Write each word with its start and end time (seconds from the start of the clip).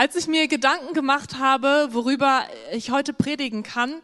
Als 0.00 0.16
ich 0.16 0.28
mir 0.28 0.48
Gedanken 0.48 0.94
gemacht 0.94 1.36
habe, 1.38 1.88
worüber 1.90 2.46
ich 2.72 2.90
heute 2.90 3.12
predigen 3.12 3.62
kann, 3.62 4.00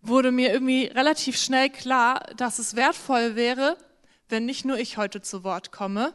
wurde 0.00 0.32
mir 0.32 0.50
irgendwie 0.50 0.86
relativ 0.86 1.36
schnell 1.36 1.68
klar, 1.68 2.22
dass 2.38 2.58
es 2.58 2.74
wertvoll 2.74 3.36
wäre, 3.36 3.76
wenn 4.30 4.46
nicht 4.46 4.64
nur 4.64 4.78
ich 4.78 4.96
heute 4.96 5.20
zu 5.20 5.44
Wort 5.44 5.72
komme, 5.72 6.14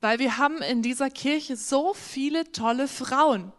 weil 0.00 0.18
wir 0.18 0.38
haben 0.38 0.60
in 0.60 0.82
dieser 0.82 1.08
Kirche 1.08 1.56
so 1.56 1.94
viele 1.94 2.50
tolle 2.50 2.88
Frauen. 2.88 3.52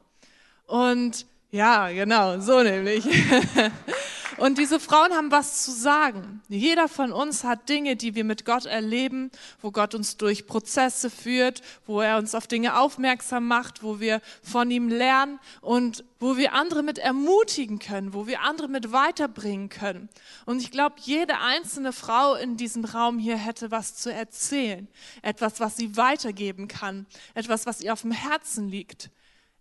Und 0.67 1.27
ja, 1.49 1.87
genau, 1.87 2.41
so 2.41 2.61
nämlich. 2.61 3.05
Und 4.37 4.57
diese 4.57 4.79
Frauen 4.79 5.13
haben 5.13 5.31
was 5.31 5.63
zu 5.63 5.71
sagen. 5.71 6.41
Jeder 6.49 6.87
von 6.87 7.11
uns 7.11 7.43
hat 7.43 7.69
Dinge, 7.69 7.95
die 7.95 8.15
wir 8.15 8.23
mit 8.23 8.45
Gott 8.45 8.65
erleben, 8.65 9.31
wo 9.61 9.71
Gott 9.71 9.93
uns 9.93 10.17
durch 10.17 10.47
Prozesse 10.47 11.09
führt, 11.09 11.61
wo 11.85 12.01
er 12.01 12.17
uns 12.17 12.33
auf 12.33 12.47
Dinge 12.47 12.77
aufmerksam 12.77 13.47
macht, 13.47 13.83
wo 13.83 13.99
wir 13.99 14.21
von 14.41 14.71
ihm 14.71 14.89
lernen 14.89 15.39
und 15.61 16.03
wo 16.19 16.37
wir 16.37 16.53
andere 16.53 16.83
mit 16.83 16.97
ermutigen 16.97 17.79
können, 17.79 18.13
wo 18.13 18.25
wir 18.27 18.41
andere 18.41 18.67
mit 18.67 18.91
weiterbringen 18.91 19.69
können. 19.69 20.09
Und 20.45 20.61
ich 20.61 20.71
glaube, 20.71 20.95
jede 20.99 21.39
einzelne 21.39 21.93
Frau 21.93 22.35
in 22.35 22.57
diesem 22.57 22.85
Raum 22.85 23.19
hier 23.19 23.37
hätte 23.37 23.71
was 23.71 23.95
zu 23.95 24.11
erzählen, 24.11 24.87
etwas, 25.21 25.59
was 25.59 25.75
sie 25.75 25.95
weitergeben 25.95 26.67
kann, 26.67 27.05
etwas, 27.33 27.65
was 27.65 27.81
ihr 27.81 27.93
auf 27.93 28.01
dem 28.01 28.11
Herzen 28.11 28.67
liegt. 28.67 29.09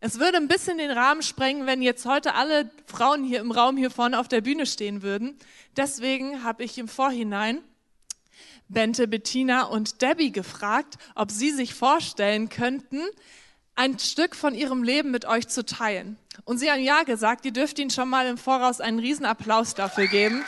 Es 0.05 0.19
würde 0.19 0.37
ein 0.38 0.48
bisschen 0.48 0.79
den 0.79 0.91
Rahmen 0.91 1.23
sprengen, 1.23 1.65
wenn 1.65 1.80
jetzt 1.80 2.06
heute 2.06 2.34
alle 2.34 2.69
Frauen 2.87 3.23
hier 3.23 3.38
im 3.38 3.52
Raum 3.52 3.77
hier 3.77 3.88
vorne 3.88 4.19
auf 4.19 4.27
der 4.27 4.41
Bühne 4.41 4.66
stehen 4.66 5.02
würden. 5.02 5.38
Deswegen 5.77 6.42
habe 6.42 6.65
ich 6.65 6.77
im 6.77 6.88
Vorhinein 6.88 7.62
Bente, 8.66 9.06
Bettina 9.06 9.62
und 9.62 10.02
Debbie 10.02 10.33
gefragt, 10.33 10.98
ob 11.15 11.30
sie 11.30 11.52
sich 11.52 11.75
vorstellen 11.75 12.48
könnten, 12.48 13.01
ein 13.77 13.97
Stück 14.01 14.34
von 14.34 14.56
ihrem 14.56 14.83
Leben 14.83 15.12
mit 15.12 15.25
euch 15.25 15.47
zu 15.47 15.65
teilen. 15.65 16.19
Und 16.42 16.59
sie 16.59 16.69
haben 16.69 16.83
ja 16.83 17.05
gesagt, 17.05 17.45
ihr 17.45 17.53
dürft 17.53 17.78
ihnen 17.78 17.91
schon 17.91 18.09
mal 18.09 18.27
im 18.27 18.39
Voraus 18.39 18.81
einen 18.81 18.98
Riesenapplaus 18.98 19.75
dafür 19.75 20.09
geben. 20.09 20.44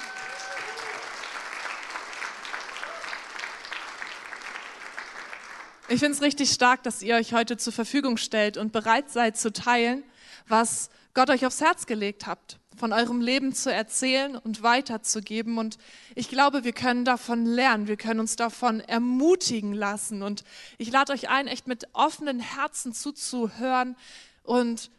Ich 5.95 6.01
finde 6.01 6.17
es 6.17 6.23
richtig 6.23 6.51
stark, 6.51 6.83
dass 6.83 7.03
ihr 7.03 7.15
euch 7.15 7.35
heute 7.35 7.57
zur 7.57 7.73
Verfügung 7.73 8.17
stellt 8.17 8.57
und 8.57 8.73
bereit 8.73 9.11
seid 9.11 9.37
zu 9.37 9.53
teilen, 9.53 10.03
was 10.49 10.91
Gott 11.15 11.31
euch 11.31 11.47
aufs 11.47 11.61
Herz 11.61 11.87
gelegt 11.87 12.27
habt, 12.27 12.59
von 12.77 12.93
eurem 12.93 13.21
Leben 13.21 13.55
zu 13.55 13.73
erzählen 13.73 14.35
und 14.35 14.65
weiterzugeben. 14.65 15.57
Und 15.57 15.79
ich 16.17 16.29
glaube, 16.29 16.65
wir 16.65 16.73
können 16.73 17.05
davon 17.05 17.47
lernen, 17.47 17.87
wir 17.87 17.97
können 17.97 18.19
uns 18.19 18.35
davon 18.35 18.81
ermutigen 18.81 19.73
lassen. 19.73 20.25
Und 20.25 20.43
ich 20.79 20.91
lade 20.91 21.13
euch 21.13 21.29
ein, 21.29 21.47
echt 21.47 21.69
mit 21.69 21.87
offenen 21.93 22.41
Herzen 22.41 22.93
zuzuhören 22.93 23.95
und 24.43 24.91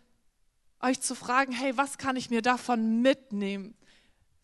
euch 0.80 1.02
zu 1.02 1.14
fragen, 1.14 1.52
hey, 1.52 1.76
was 1.76 1.98
kann 1.98 2.16
ich 2.16 2.30
mir 2.30 2.42
davon 2.42 3.02
mitnehmen? 3.02 3.76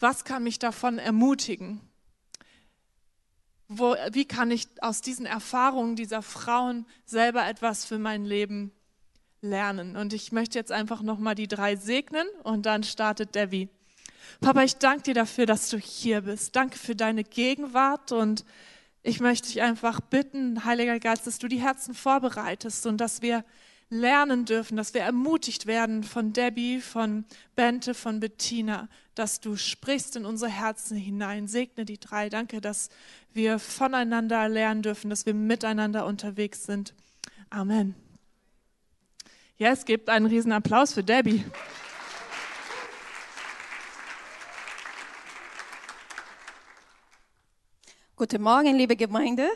Was 0.02 0.26
kann 0.26 0.44
mich 0.44 0.60
davon 0.60 1.00
ermutigen? 1.00 1.80
Wo, 3.74 3.96
wie 4.12 4.26
kann 4.26 4.52
ich 4.52 4.68
aus 4.82 5.02
diesen 5.02 5.26
Erfahrungen 5.26 5.96
dieser 5.96 6.22
Frauen 6.22 6.86
selber 7.06 7.48
etwas 7.48 7.86
für 7.86 7.98
mein 7.98 8.26
Leben 8.26 8.72
lernen. 9.42 9.96
Und 9.96 10.14
ich 10.14 10.34
möchte 10.34 10.60
jetzt 10.60 10.72
einfach 10.72 11.02
nochmal 11.02 11.36
die 11.36 11.48
drei 11.48 11.78
segnen 11.78 12.28
und 12.44 12.66
dann 12.66 12.84
startet 12.84 13.34
Debbie. 13.34 13.70
Papa, 14.42 14.64
ich 14.64 14.76
danke 14.76 15.04
dir 15.04 15.14
dafür, 15.14 15.46
dass 15.46 15.70
du 15.70 15.78
hier 15.78 16.22
bist. 16.22 16.56
Danke 16.56 16.78
für 16.78 16.96
deine 16.96 17.24
Gegenwart 17.24 18.12
und 18.12 18.44
ich 19.04 19.20
möchte 19.20 19.48
dich 19.48 19.62
einfach 19.62 20.02
bitten, 20.02 20.66
Heiliger 20.66 21.00
Geist, 21.00 21.26
dass 21.26 21.40
du 21.40 21.48
die 21.48 21.62
Herzen 21.62 21.94
vorbereitest 21.94 22.86
und 22.86 22.98
dass 22.98 23.22
wir 23.22 23.44
lernen 23.92 24.46
dürfen, 24.46 24.78
dass 24.78 24.94
wir 24.94 25.02
ermutigt 25.02 25.68
werden 25.68 26.04
von 26.04 26.32
Debbie, 26.32 26.80
von 26.80 27.26
Bente, 27.56 27.94
von 27.94 28.22
Bettina, 28.22 28.88
dass 29.16 29.42
du 29.42 29.58
sprichst 29.58 30.16
in 30.16 30.26
unsere 30.26 30.50
Herzen 30.50 30.96
hinein. 30.96 31.48
Segne 31.48 31.84
die 31.84 32.00
drei. 32.00 32.30
Danke, 32.30 32.62
dass 32.62 32.90
wir 33.34 33.60
voneinander 33.60 34.48
lernen 34.48 34.82
dürfen, 34.82 35.10
dass 35.10 35.26
wir 35.26 35.34
miteinander 35.34 36.06
unterwegs 36.06 36.64
sind. 36.64 36.96
Amen. 37.50 37.94
Ja, 39.58 39.72
es 39.72 39.84
gibt 39.84 40.10
einen 40.10 40.26
riesen 40.26 40.54
Applaus 40.54 40.94
für 40.94 41.04
Debbie. 41.04 41.44
Guten 48.16 48.42
Morgen, 48.42 48.74
liebe 48.78 48.96
Gemeinde. 48.96 49.50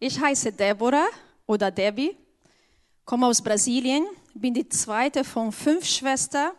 Ich 0.00 0.20
heiße 0.20 0.52
Deborah 0.52 1.06
oder 1.46 1.70
Debbie 1.70 2.16
komme 3.08 3.26
aus 3.26 3.40
Brasilien, 3.40 4.06
bin 4.34 4.52
die 4.52 4.68
zweite 4.68 5.24
von 5.24 5.50
fünf 5.50 5.86
Schwestern, 5.86 6.50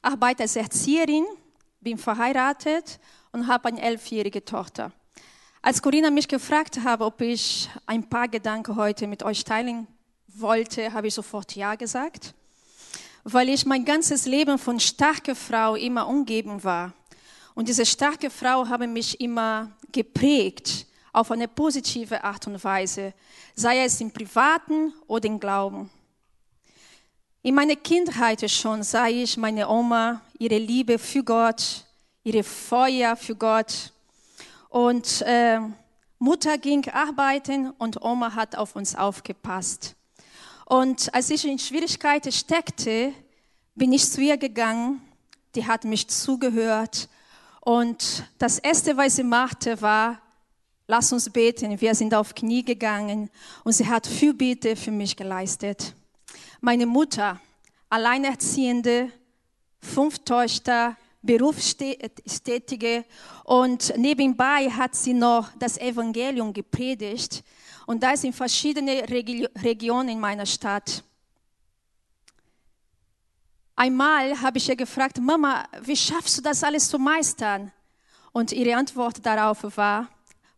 arbeite 0.00 0.44
als 0.44 0.56
Erzieherin, 0.56 1.26
bin 1.78 1.98
verheiratet 1.98 2.98
und 3.32 3.46
habe 3.48 3.68
eine 3.68 3.82
elfjährige 3.82 4.42
Tochter. 4.42 4.92
Als 5.60 5.82
Corinna 5.82 6.10
mich 6.10 6.26
gefragt 6.26 6.80
habe, 6.82 7.04
ob 7.04 7.20
ich 7.20 7.68
ein 7.84 8.08
paar 8.08 8.28
Gedanken 8.28 8.76
heute 8.76 9.06
mit 9.06 9.22
euch 9.24 9.44
teilen 9.44 9.86
wollte, 10.28 10.90
habe 10.90 11.08
ich 11.08 11.12
sofort 11.12 11.54
Ja 11.54 11.74
gesagt, 11.74 12.32
weil 13.22 13.50
ich 13.50 13.66
mein 13.66 13.84
ganzes 13.84 14.24
Leben 14.24 14.56
von 14.56 14.80
starker 14.80 15.34
Frau 15.34 15.74
immer 15.74 16.08
umgeben 16.08 16.64
war. 16.64 16.94
Und 17.54 17.68
diese 17.68 17.84
starke 17.84 18.30
Frau 18.30 18.68
habe 18.68 18.86
mich 18.86 19.20
immer 19.20 19.70
geprägt 19.92 20.86
auf 21.14 21.30
eine 21.30 21.48
positive 21.48 22.22
Art 22.24 22.46
und 22.46 22.62
Weise, 22.64 23.14
sei 23.54 23.84
es 23.84 24.00
im 24.00 24.10
Privaten 24.10 24.92
oder 25.06 25.26
im 25.26 25.38
Glauben. 25.38 25.88
In 27.42 27.54
meiner 27.54 27.76
Kindheit 27.76 28.50
schon 28.50 28.82
sah 28.82 29.06
ich 29.06 29.36
meine 29.36 29.68
Oma, 29.68 30.20
ihre 30.38 30.58
Liebe 30.58 30.98
für 30.98 31.22
Gott, 31.22 31.84
ihre 32.24 32.42
Feuer 32.42 33.16
für 33.16 33.36
Gott. 33.36 33.92
Und 34.68 35.22
äh, 35.22 35.60
Mutter 36.18 36.58
ging 36.58 36.88
arbeiten 36.88 37.70
und 37.78 38.02
Oma 38.02 38.34
hat 38.34 38.56
auf 38.56 38.74
uns 38.74 38.96
aufgepasst. 38.96 39.94
Und 40.64 41.14
als 41.14 41.30
ich 41.30 41.46
in 41.46 41.58
Schwierigkeiten 41.58 42.32
steckte, 42.32 43.12
bin 43.76 43.92
ich 43.92 44.10
zu 44.10 44.20
ihr 44.20 44.36
gegangen. 44.36 45.00
Die 45.54 45.66
hat 45.66 45.84
mich 45.84 46.08
zugehört. 46.08 47.08
Und 47.60 48.24
das 48.38 48.58
Erste, 48.58 48.96
was 48.96 49.16
sie 49.16 49.22
machte, 49.22 49.80
war, 49.80 50.18
lass 50.86 51.12
uns 51.12 51.30
beten. 51.30 51.80
Wir 51.80 51.94
sind 51.94 52.14
auf 52.14 52.34
Knie 52.34 52.64
gegangen 52.64 53.30
und 53.64 53.72
sie 53.72 53.86
hat 53.86 54.06
Fürbitte 54.06 54.76
für 54.76 54.90
mich 54.90 55.16
geleistet. 55.16 55.94
Meine 56.60 56.86
Mutter, 56.86 57.40
Alleinerziehende, 57.88 59.10
fünf 59.80 60.18
Töchter, 60.20 60.96
Berufstätige 61.22 63.04
und 63.44 63.96
nebenbei 63.96 64.68
hat 64.68 64.94
sie 64.94 65.14
noch 65.14 65.50
das 65.58 65.78
Evangelium 65.78 66.52
gepredigt 66.52 67.42
und 67.86 68.02
das 68.02 68.24
in 68.24 68.34
verschiedenen 68.34 69.04
Regionen 69.04 70.10
in 70.10 70.20
meiner 70.20 70.44
Stadt. 70.44 71.02
Einmal 73.76 74.40
habe 74.40 74.58
ich 74.58 74.68
ihr 74.68 74.76
gefragt, 74.76 75.18
Mama, 75.18 75.66
wie 75.82 75.96
schaffst 75.96 76.38
du 76.38 76.42
das 76.42 76.62
alles 76.62 76.88
zu 76.88 76.98
meistern? 76.98 77.72
Und 78.32 78.52
ihre 78.52 78.76
Antwort 78.76 79.24
darauf 79.24 79.76
war, 79.76 80.08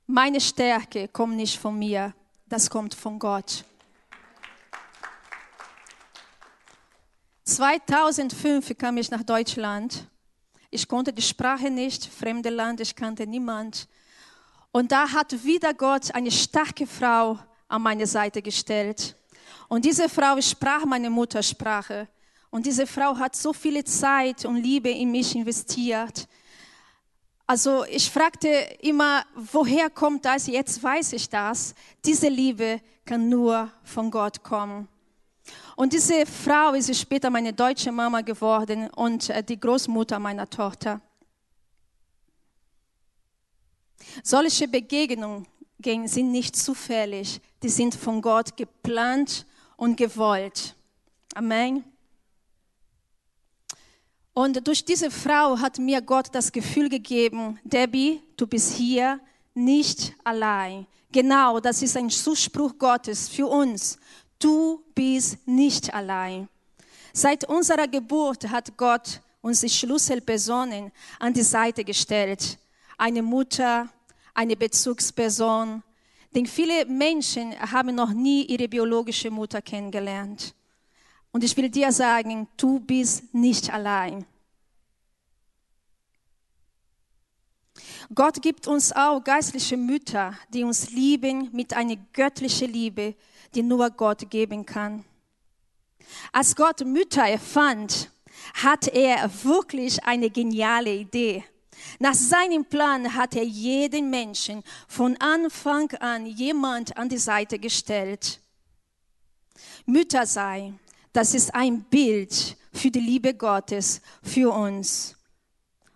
meine 0.07 0.41
Stärke 0.41 1.09
kommt 1.09 1.37
nicht 1.37 1.59
von 1.59 1.79
mir, 1.79 2.15
das 2.49 2.71
kommt 2.71 2.95
von 2.95 3.19
Gott. 3.19 3.65
2005 7.45 8.77
kam 8.77 8.97
ich 8.97 9.11
nach 9.11 9.23
Deutschland. 9.23 10.07
Ich 10.71 10.89
konnte 10.89 11.13
die 11.13 11.23
Sprache 11.23 11.71
nicht, 11.71 12.05
fremde 12.05 12.51
Land, 12.51 12.81
ich 12.81 12.95
kannte 12.95 13.27
niemand. 13.27 13.89
Und 14.73 14.93
da 14.93 15.11
hat 15.11 15.45
wieder 15.45 15.73
Gott 15.73 16.15
eine 16.15 16.31
starke 16.31 16.87
Frau 16.87 17.39
an 17.69 17.83
meine 17.83 18.07
Seite 18.07 18.43
gestellt. 18.43 19.17
Und 19.69 19.85
diese 19.85 20.09
Frau 20.09 20.41
sprach 20.41 20.85
meine 20.85 21.09
Muttersprache. 21.09 22.09
Und 22.51 22.67
diese 22.67 22.87
Frau 22.87 23.17
hat 23.17 23.37
so 23.37 23.53
viele 23.53 23.85
Zeit 23.85 24.45
und 24.45 24.57
Liebe 24.57 24.91
in 24.91 25.11
mich 25.11 25.35
investiert. 25.35 26.29
Also 27.47 27.85
ich 27.85 28.11
fragte 28.11 28.49
immer, 28.81 29.25
woher 29.37 29.89
kommt 29.89 30.25
das? 30.25 30.49
Jetzt 30.49 30.83
weiß 30.83 31.13
ich 31.13 31.29
das. 31.29 31.75
Diese 32.05 32.29
Liebe 32.29 32.81
kann 33.05 33.29
nur 33.29 33.71
von 33.85 34.11
Gott 34.11 34.43
kommen. 34.43 34.89
Und 35.77 35.93
diese 35.93 36.27
Frau 36.27 36.73
ist 36.73 36.93
später 36.99 37.31
meine 37.31 37.53
deutsche 37.53 37.93
Mama 37.93 38.23
geworden 38.23 38.91
und 38.91 39.31
äh, 39.31 39.45
die 39.45 39.61
Großmutter 39.61 40.19
meiner 40.19 40.51
Tochter. 40.51 41.01
Solche 44.25 44.67
Begegnungen 44.67 45.47
sind 46.07 46.33
nicht 46.33 46.57
zufällig, 46.57 47.41
die 47.63 47.69
sind 47.69 47.95
von 47.95 48.21
Gott 48.23 48.57
geplant 48.57 49.47
und 49.77 49.97
gewollt. 49.97 50.75
Amen. 51.35 51.85
Und 54.39 54.67
durch 54.69 54.85
diese 54.85 55.11
Frau 55.11 55.59
hat 55.59 55.79
mir 55.79 56.03
Gott 56.03 56.27
das 56.33 56.53
Gefühl 56.53 56.91
gegeben, 56.91 57.59
Debbie, 57.65 58.21
du 58.37 58.47
bist 58.47 58.75
hier 58.75 59.19
nicht 59.55 60.13
allein. 60.25 60.87
Genau, 61.11 61.59
das 61.59 61.81
ist 61.81 61.97
ein 61.97 62.11
Zuspruch 62.11 62.77
Gottes 62.79 63.31
für 63.31 63.47
uns. 63.47 63.97
Du 64.39 64.85
bist 64.95 65.39
nicht 65.49 65.95
allein. 65.95 66.51
Seit 67.15 67.49
unserer 67.49 67.89
Geburt 67.89 68.47
hat 68.51 68.77
Gott 68.77 69.23
uns 69.41 69.63
die 69.63 69.71
Schlüsselpersonen 69.71 70.93
an 71.19 71.33
die 71.33 71.41
Seite 71.43 71.83
gestellt. 71.83 72.59
Eine 72.99 73.23
Mutter, 73.23 73.89
eine 74.35 74.55
Bezugsperson. 74.55 75.83
Denn 76.35 76.45
viele 76.45 76.85
Menschen 76.85 77.59
haben 77.59 77.95
noch 77.95 78.13
nie 78.13 78.43
ihre 78.43 78.69
biologische 78.69 79.31
Mutter 79.31 79.63
kennengelernt. 79.63 80.55
Und 81.37 81.45
ich 81.45 81.55
will 81.59 81.69
dir 81.69 81.93
sagen, 81.93 82.49
du 82.57 82.81
bist 82.81 83.35
nicht 83.35 83.71
allein. 83.71 84.25
Gott 88.15 88.41
gibt 88.41 88.67
uns 88.67 88.91
auch 88.91 89.23
geistliche 89.23 89.77
Mütter, 89.77 90.33
die 90.49 90.65
uns 90.65 90.93
lieben 90.93 91.51
mit 91.53 91.75
einer 91.75 91.97
göttlichen 92.15 92.73
Liebe, 92.73 93.15
die 93.55 93.63
nur 93.63 93.91
Gott 93.91 94.31
geben 94.31 94.65
kann. 94.65 95.05
Als 96.33 96.57
Gott 96.57 96.81
Mütter 96.87 97.29
erfand, 97.29 98.11
hat 98.55 98.89
er 98.89 99.31
wirklich 99.45 100.03
eine 100.05 100.31
geniale 100.31 100.95
Idee. 100.95 101.45
Nach 101.99 102.15
seinem 102.15 102.65
Plan 102.65 103.15
hat 103.15 103.37
er 103.37 103.45
jeden 103.45 104.09
Menschen 104.09 104.63
von 104.89 105.15
Anfang 105.19 105.91
an 106.01 106.25
jemand 106.25 106.97
an 106.97 107.11
die 107.11 107.19
Seite 107.19 107.59
gestellt. 107.59 108.41
Mütter 109.85 110.25
sein, 110.25 110.81
das 111.17 111.33
ist 111.33 111.55
ein 111.55 111.83
Bild 111.85 112.59
für 112.75 112.91
die 112.91 113.01
Liebe 113.01 113.33
Gottes 113.33 114.03
für 114.23 114.53
uns. 114.53 115.17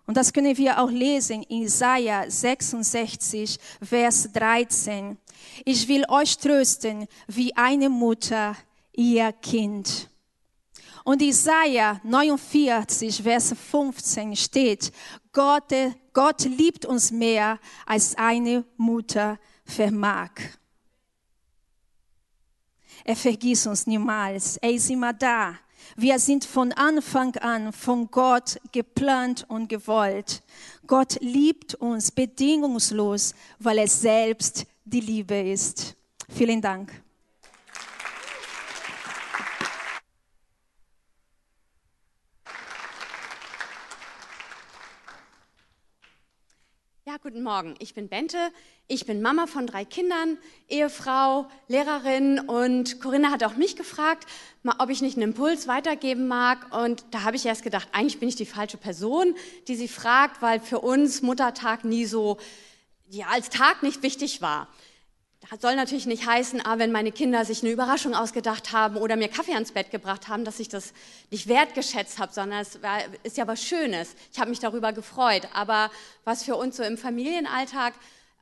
Und 0.07 0.17
das 0.17 0.33
können 0.33 0.57
wir 0.57 0.81
auch 0.81 0.89
lesen 0.89 1.43
in 1.43 1.61
Isaiah 1.61 2.25
66, 2.27 3.59
Vers 3.83 4.29
13. 4.33 5.17
Ich 5.63 5.87
will 5.87 6.05
euch 6.09 6.37
trösten 6.37 7.07
wie 7.27 7.55
eine 7.55 7.87
Mutter 7.87 8.55
ihr 8.93 9.31
Kind. 9.31 10.09
Und 11.03 11.21
Isaiah 11.21 12.01
49, 12.03 13.21
Vers 13.21 13.53
15 13.71 14.35
steht, 14.35 14.91
Gott, 15.31 15.71
Gott 16.13 16.45
liebt 16.45 16.85
uns 16.85 17.11
mehr, 17.11 17.59
als 17.85 18.17
eine 18.17 18.65
Mutter 18.75 19.39
vermag. 19.65 20.31
Er 23.03 23.15
vergisst 23.15 23.67
uns 23.67 23.87
niemals. 23.87 24.57
Er 24.57 24.71
ist 24.71 24.89
immer 24.89 25.13
da. 25.13 25.55
Wir 25.95 26.19
sind 26.19 26.45
von 26.45 26.71
Anfang 26.73 27.35
an 27.37 27.73
von 27.73 28.09
Gott 28.11 28.59
geplant 28.71 29.45
und 29.49 29.67
gewollt. 29.67 30.43
Gott 30.87 31.17
liebt 31.21 31.75
uns 31.75 32.11
bedingungslos, 32.11 33.33
weil 33.59 33.79
er 33.79 33.87
selbst 33.87 34.65
die 34.85 35.01
Liebe 35.01 35.39
ist. 35.39 35.95
Vielen 36.29 36.61
Dank. 36.61 36.91
Ja, 47.05 47.17
guten 47.31 47.43
Morgen. 47.43 47.75
Ich 47.79 47.93
bin 47.93 48.09
Bente. 48.09 48.37
Ich 48.89 49.05
bin 49.05 49.21
Mama 49.21 49.47
von 49.47 49.65
drei 49.65 49.85
Kindern, 49.85 50.37
Ehefrau, 50.67 51.47
Lehrerin 51.69 52.39
und 52.39 52.99
Corinna 52.99 53.31
hat 53.31 53.41
auch 53.45 53.55
mich 53.55 53.77
gefragt, 53.77 54.25
ob 54.79 54.89
ich 54.89 55.01
nicht 55.01 55.15
einen 55.15 55.29
Impuls 55.29 55.65
weitergeben 55.65 56.27
mag. 56.27 56.75
Und 56.75 57.05
da 57.11 57.23
habe 57.23 57.37
ich 57.37 57.45
erst 57.45 57.63
gedacht, 57.63 57.87
eigentlich 57.93 58.19
bin 58.19 58.27
ich 58.27 58.35
die 58.35 58.45
falsche 58.45 58.75
Person, 58.75 59.33
die 59.69 59.77
sie 59.77 59.87
fragt, 59.87 60.41
weil 60.41 60.59
für 60.59 60.81
uns 60.81 61.21
Muttertag 61.21 61.85
nie 61.85 62.03
so, 62.03 62.37
ja, 63.07 63.27
als 63.27 63.47
Tag 63.47 63.81
nicht 63.81 64.03
wichtig 64.03 64.41
war. 64.41 64.67
Das 65.49 65.59
soll 65.59 65.75
natürlich 65.75 66.05
nicht 66.05 66.25
heißen, 66.25 66.61
ah, 66.63 66.77
wenn 66.77 66.91
meine 66.91 67.11
Kinder 67.11 67.43
sich 67.45 67.63
eine 67.63 67.71
Überraschung 67.71 68.13
ausgedacht 68.13 68.71
haben 68.71 68.95
oder 68.95 69.15
mir 69.15 69.27
Kaffee 69.27 69.53
ans 69.53 69.71
Bett 69.71 69.89
gebracht 69.89 70.27
haben, 70.27 70.45
dass 70.45 70.59
ich 70.59 70.69
das 70.69 70.93
nicht 71.31 71.47
wertgeschätzt 71.47 72.19
habe, 72.19 72.31
sondern 72.31 72.59
es 72.59 72.81
war, 72.81 72.99
ist 73.23 73.37
ja 73.37 73.47
was 73.47 73.63
Schönes. 73.63 74.15
Ich 74.31 74.39
habe 74.39 74.51
mich 74.51 74.59
darüber 74.59 74.93
gefreut. 74.93 75.47
Aber 75.53 75.89
was 76.23 76.43
für 76.43 76.55
uns 76.55 76.77
so 76.77 76.83
im 76.83 76.97
Familienalltag 76.97 77.95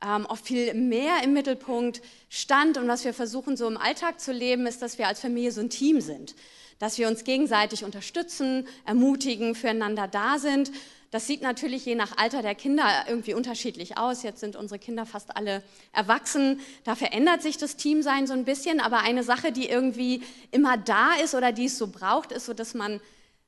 ähm, 0.04 0.26
oft 0.26 0.46
viel 0.46 0.74
mehr 0.74 1.24
im 1.24 1.32
Mittelpunkt 1.32 2.02
stand 2.28 2.76
und 2.76 2.86
was 2.86 3.04
wir 3.04 3.14
versuchen 3.14 3.56
so 3.56 3.66
im 3.66 3.78
Alltag 3.78 4.20
zu 4.20 4.32
leben, 4.32 4.66
ist, 4.66 4.82
dass 4.82 4.98
wir 4.98 5.08
als 5.08 5.20
Familie 5.20 5.52
so 5.52 5.62
ein 5.62 5.70
Team 5.70 6.00
sind, 6.00 6.34
dass 6.78 6.98
wir 6.98 7.08
uns 7.08 7.24
gegenseitig 7.24 7.82
unterstützen, 7.82 8.68
ermutigen, 8.84 9.54
füreinander 9.54 10.06
da 10.06 10.38
sind 10.38 10.70
das 11.10 11.26
sieht 11.26 11.42
natürlich 11.42 11.84
je 11.84 11.96
nach 11.96 12.16
Alter 12.18 12.40
der 12.40 12.54
Kinder 12.54 12.84
irgendwie 13.08 13.34
unterschiedlich 13.34 13.98
aus. 13.98 14.22
Jetzt 14.22 14.40
sind 14.40 14.54
unsere 14.54 14.78
Kinder 14.78 15.06
fast 15.06 15.36
alle 15.36 15.62
erwachsen. 15.92 16.60
Da 16.84 16.94
verändert 16.94 17.42
sich 17.42 17.58
das 17.58 17.76
Teamsein 17.76 18.28
so 18.28 18.32
ein 18.32 18.44
bisschen. 18.44 18.78
Aber 18.80 19.00
eine 19.00 19.24
Sache, 19.24 19.50
die 19.50 19.68
irgendwie 19.68 20.22
immer 20.52 20.76
da 20.76 21.14
ist 21.14 21.34
oder 21.34 21.50
die 21.50 21.64
es 21.64 21.78
so 21.78 21.88
braucht, 21.88 22.30
ist 22.30 22.46
so, 22.46 22.54
dass 22.54 22.74
man 22.74 23.00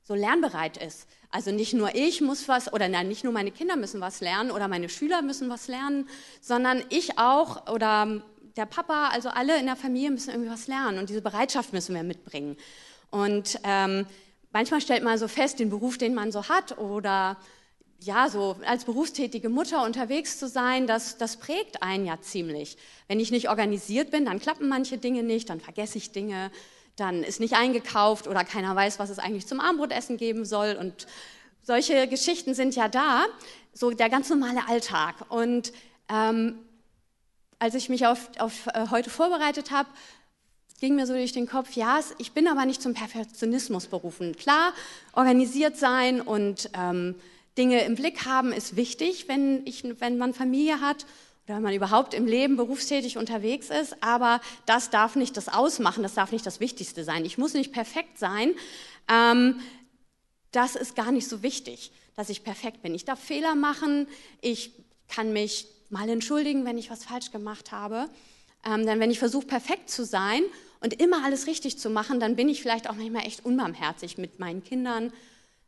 so 0.03 0.13
lernbereit 0.13 0.75
ist. 0.75 1.07
Also 1.31 1.51
nicht 1.51 1.73
nur 1.73 1.95
ich 1.95 2.19
muss 2.19 2.49
was, 2.49 2.71
oder 2.71 2.89
nein, 2.89 3.07
nicht 3.07 3.23
nur 3.23 3.31
meine 3.31 3.51
Kinder 3.51 3.77
müssen 3.77 4.01
was 4.01 4.19
lernen 4.19 4.51
oder 4.51 4.67
meine 4.67 4.89
Schüler 4.89 5.21
müssen 5.21 5.49
was 5.49 5.67
lernen, 5.69 6.09
sondern 6.41 6.83
ich 6.89 7.17
auch 7.17 7.71
oder 7.71 8.21
der 8.57 8.65
Papa, 8.65 9.07
also 9.07 9.29
alle 9.29 9.57
in 9.57 9.65
der 9.65 9.75
Familie 9.77 10.11
müssen 10.11 10.29
irgendwie 10.29 10.51
was 10.51 10.67
lernen 10.67 10.99
und 10.99 11.09
diese 11.09 11.21
Bereitschaft 11.21 11.73
müssen 11.73 11.95
wir 11.95 12.03
mitbringen. 12.03 12.57
Und 13.09 13.59
ähm, 13.63 14.05
manchmal 14.53 14.79
stellt 14.79 15.03
man 15.03 15.17
so 15.17 15.27
fest, 15.27 15.59
den 15.59 15.69
Beruf, 15.69 15.97
den 15.97 16.13
man 16.13 16.31
so 16.31 16.47
hat 16.47 16.77
oder 16.77 17.37
ja, 17.99 18.29
so 18.29 18.57
als 18.65 18.85
berufstätige 18.85 19.49
Mutter 19.49 19.83
unterwegs 19.83 20.37
zu 20.37 20.47
sein, 20.47 20.87
das, 20.87 21.17
das 21.17 21.37
prägt 21.37 21.81
einen 21.83 22.05
ja 22.05 22.19
ziemlich. 22.21 22.77
Wenn 23.07 23.19
ich 23.19 23.31
nicht 23.31 23.49
organisiert 23.49 24.11
bin, 24.11 24.25
dann 24.25 24.39
klappen 24.39 24.67
manche 24.67 24.97
Dinge 24.97 25.23
nicht, 25.23 25.49
dann 25.49 25.59
vergesse 25.59 25.97
ich 25.97 26.11
Dinge, 26.11 26.51
dann 26.95 27.23
ist 27.23 27.39
nicht 27.39 27.55
eingekauft 27.55 28.27
oder 28.27 28.43
keiner 28.43 28.75
weiß, 28.75 28.99
was 28.99 29.09
es 29.09 29.19
eigentlich 29.19 29.47
zum 29.47 29.59
Abendbrotessen 29.59 30.17
geben 30.17 30.45
soll. 30.45 30.77
Und 30.79 31.07
solche 31.61 32.07
Geschichten 32.07 32.53
sind 32.53 32.75
ja 32.75 32.87
da, 32.87 33.25
so 33.73 33.91
der 33.91 34.09
ganz 34.09 34.29
normale 34.29 34.67
Alltag. 34.67 35.15
Und 35.29 35.71
ähm, 36.09 36.59
als 37.57 37.75
ich 37.75 37.89
mich 37.89 38.05
auf, 38.05 38.29
auf 38.37 38.67
äh, 38.67 38.87
heute 38.91 39.09
vorbereitet 39.09 39.71
habe, 39.71 39.89
ging 40.79 40.95
mir 40.95 41.07
so 41.07 41.13
durch 41.13 41.31
den 41.31 41.47
Kopf, 41.47 41.73
ja, 41.73 41.99
ich 42.17 42.33
bin 42.33 42.47
aber 42.47 42.65
nicht 42.65 42.81
zum 42.81 42.93
Perfektionismus 42.93 43.87
berufen. 43.87 44.35
Klar, 44.35 44.73
organisiert 45.13 45.77
sein 45.77 46.21
und 46.21 46.69
ähm, 46.73 47.15
Dinge 47.57 47.81
im 47.83 47.95
Blick 47.95 48.25
haben 48.25 48.51
ist 48.51 48.75
wichtig, 48.75 49.27
wenn, 49.27 49.65
ich, 49.65 49.83
wenn 49.99 50.17
man 50.17 50.33
Familie 50.33 50.81
hat 50.81 51.05
oder 51.45 51.57
wenn 51.57 51.63
man 51.63 51.73
überhaupt 51.73 52.13
im 52.13 52.25
Leben 52.25 52.55
berufstätig 52.55 53.17
unterwegs 53.17 53.69
ist, 53.69 54.01
aber 54.01 54.41
das 54.65 54.89
darf 54.89 55.15
nicht 55.15 55.37
das 55.37 55.49
Ausmachen, 55.49 56.03
das 56.03 56.15
darf 56.15 56.31
nicht 56.31 56.45
das 56.45 56.59
Wichtigste 56.59 57.03
sein. 57.03 57.25
Ich 57.25 57.37
muss 57.37 57.53
nicht 57.53 57.71
perfekt 57.71 58.17
sein. 58.17 58.53
Ähm, 59.09 59.59
das 60.51 60.75
ist 60.75 60.95
gar 60.95 61.11
nicht 61.11 61.27
so 61.27 61.43
wichtig, 61.43 61.91
dass 62.15 62.29
ich 62.29 62.43
perfekt 62.43 62.81
bin. 62.81 62.95
Ich 62.95 63.05
darf 63.05 63.19
Fehler 63.19 63.55
machen, 63.55 64.07
ich 64.41 64.71
kann 65.09 65.33
mich 65.33 65.67
mal 65.89 66.09
entschuldigen, 66.09 66.65
wenn 66.65 66.77
ich 66.77 66.89
was 66.89 67.03
falsch 67.03 67.31
gemacht 67.31 67.71
habe. 67.71 68.09
Ähm, 68.65 68.85
denn 68.85 68.99
wenn 68.99 69.11
ich 69.11 69.19
versuche, 69.19 69.45
perfekt 69.45 69.89
zu 69.89 70.05
sein 70.05 70.41
und 70.79 70.99
immer 71.01 71.23
alles 71.23 71.47
richtig 71.47 71.79
zu 71.79 71.89
machen, 71.89 72.19
dann 72.19 72.35
bin 72.35 72.49
ich 72.49 72.61
vielleicht 72.61 72.89
auch 72.89 72.95
manchmal 72.95 73.25
echt 73.25 73.45
unbarmherzig 73.45 74.17
mit 74.17 74.39
meinen 74.39 74.63
Kindern, 74.63 75.11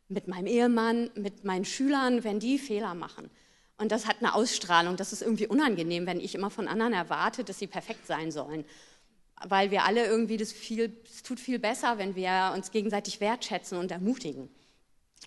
mit 0.08 0.28
meinem 0.28 0.46
Ehemann, 0.46 1.10
mit 1.14 1.44
meinen 1.44 1.64
Schülern, 1.64 2.24
wenn 2.24 2.38
die 2.38 2.58
Fehler 2.58 2.94
machen. 2.94 3.30
Und 3.78 3.92
das 3.92 4.06
hat 4.06 4.16
eine 4.20 4.34
Ausstrahlung, 4.34 4.96
das 4.96 5.12
ist 5.12 5.22
irgendwie 5.22 5.46
unangenehm, 5.46 6.06
wenn 6.06 6.20
ich 6.20 6.34
immer 6.34 6.50
von 6.50 6.66
anderen 6.68 6.94
erwarte, 6.94 7.44
dass 7.44 7.58
sie 7.58 7.66
perfekt 7.66 8.06
sein 8.06 8.30
sollen. 8.30 8.64
Weil 9.46 9.70
wir 9.70 9.84
alle 9.84 10.06
irgendwie 10.06 10.38
das 10.38 10.52
viel, 10.52 10.96
es 11.04 11.22
tut 11.22 11.38
viel 11.38 11.58
besser, 11.58 11.98
wenn 11.98 12.16
wir 12.16 12.52
uns 12.54 12.70
gegenseitig 12.70 13.20
wertschätzen 13.20 13.76
und 13.76 13.90
ermutigen. 13.90 14.48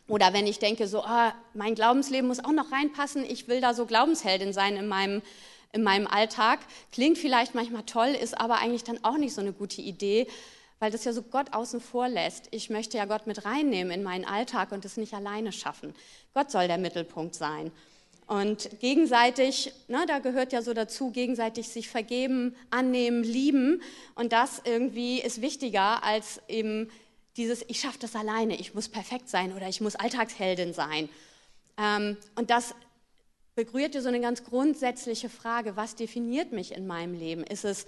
Oder 0.08 0.34
wenn 0.34 0.48
ich 0.48 0.58
denke, 0.58 0.88
so, 0.88 1.04
oh, 1.04 1.32
mein 1.54 1.76
Glaubensleben 1.76 2.28
muss 2.28 2.44
auch 2.44 2.52
noch 2.52 2.72
reinpassen, 2.72 3.24
ich 3.24 3.48
will 3.48 3.62
da 3.62 3.76
so 3.76 3.86
Glaubensheldin 3.86 4.54
sein 4.54 4.76
in 4.76 4.88
meinem, 4.88 5.22
in 5.72 5.84
meinem 5.84 6.08
Alltag. 6.08 6.60
Klingt 6.92 7.18
vielleicht 7.18 7.56
manchmal 7.56 7.84
toll, 7.84 8.10
ist 8.10 8.40
aber 8.40 8.60
eigentlich 8.60 8.84
dann 8.84 9.04
auch 9.04 9.18
nicht 9.18 9.34
so 9.34 9.42
eine 9.42 9.54
gute 9.54 9.82
Idee, 9.82 10.28
weil 10.80 10.92
das 10.92 11.04
ja 11.04 11.14
so 11.14 11.22
Gott 11.22 11.54
außen 11.54 11.82
vor 11.82 12.08
lässt. 12.08 12.48
Ich 12.52 12.70
möchte 12.70 12.98
ja 12.98 13.06
Gott 13.06 13.28
mit 13.28 13.46
reinnehmen 13.46 13.92
in 13.92 14.04
meinen 14.04 14.26
Alltag 14.26 14.72
und 14.72 14.86
es 14.86 14.98
nicht 14.98 15.14
alleine 15.14 15.52
schaffen. 15.52 15.94
Gott 16.34 16.52
soll 16.52 16.68
der 16.68 16.78
Mittelpunkt 16.78 17.36
sein. 17.36 17.72
Und 18.28 18.80
gegenseitig, 18.80 19.74
ne, 19.88 20.06
da 20.08 20.20
gehört 20.20 20.54
ja 20.54 20.62
so 20.62 20.76
dazu, 20.76 21.10
gegenseitig 21.10 21.68
sich 21.70 21.90
vergeben, 21.90 22.56
annehmen, 22.70 23.24
lieben. 23.24 23.82
Und 24.14 24.34
das 24.34 24.62
irgendwie 24.66 25.20
ist 25.20 25.42
wichtiger 25.42 26.04
als 26.04 26.40
eben 26.48 26.92
dieses, 27.38 27.66
ich 27.68 27.80
schaffe 27.80 27.98
das 28.00 28.16
alleine, 28.16 28.56
ich 28.60 28.76
muss 28.76 28.88
perfekt 28.88 29.30
sein 29.30 29.56
oder 29.56 29.68
ich 29.68 29.82
muss 29.82 29.96
Alltagsheldin 29.96 30.74
sein. 30.74 31.10
Ähm, 31.80 32.18
und 32.36 32.52
das 32.52 32.76
berührt 33.66 33.94
dir 33.94 34.02
so 34.02 34.08
eine 34.08 34.22
ganz 34.22 34.44
grundsätzliche 34.44 35.30
Frage, 35.30 35.76
was 35.76 35.96
definiert 35.96 36.52
mich 36.52 36.74
in 36.74 36.88
meinem 36.88 37.14
Leben? 37.14 37.44
Ist 37.44 37.66
es 37.66 37.86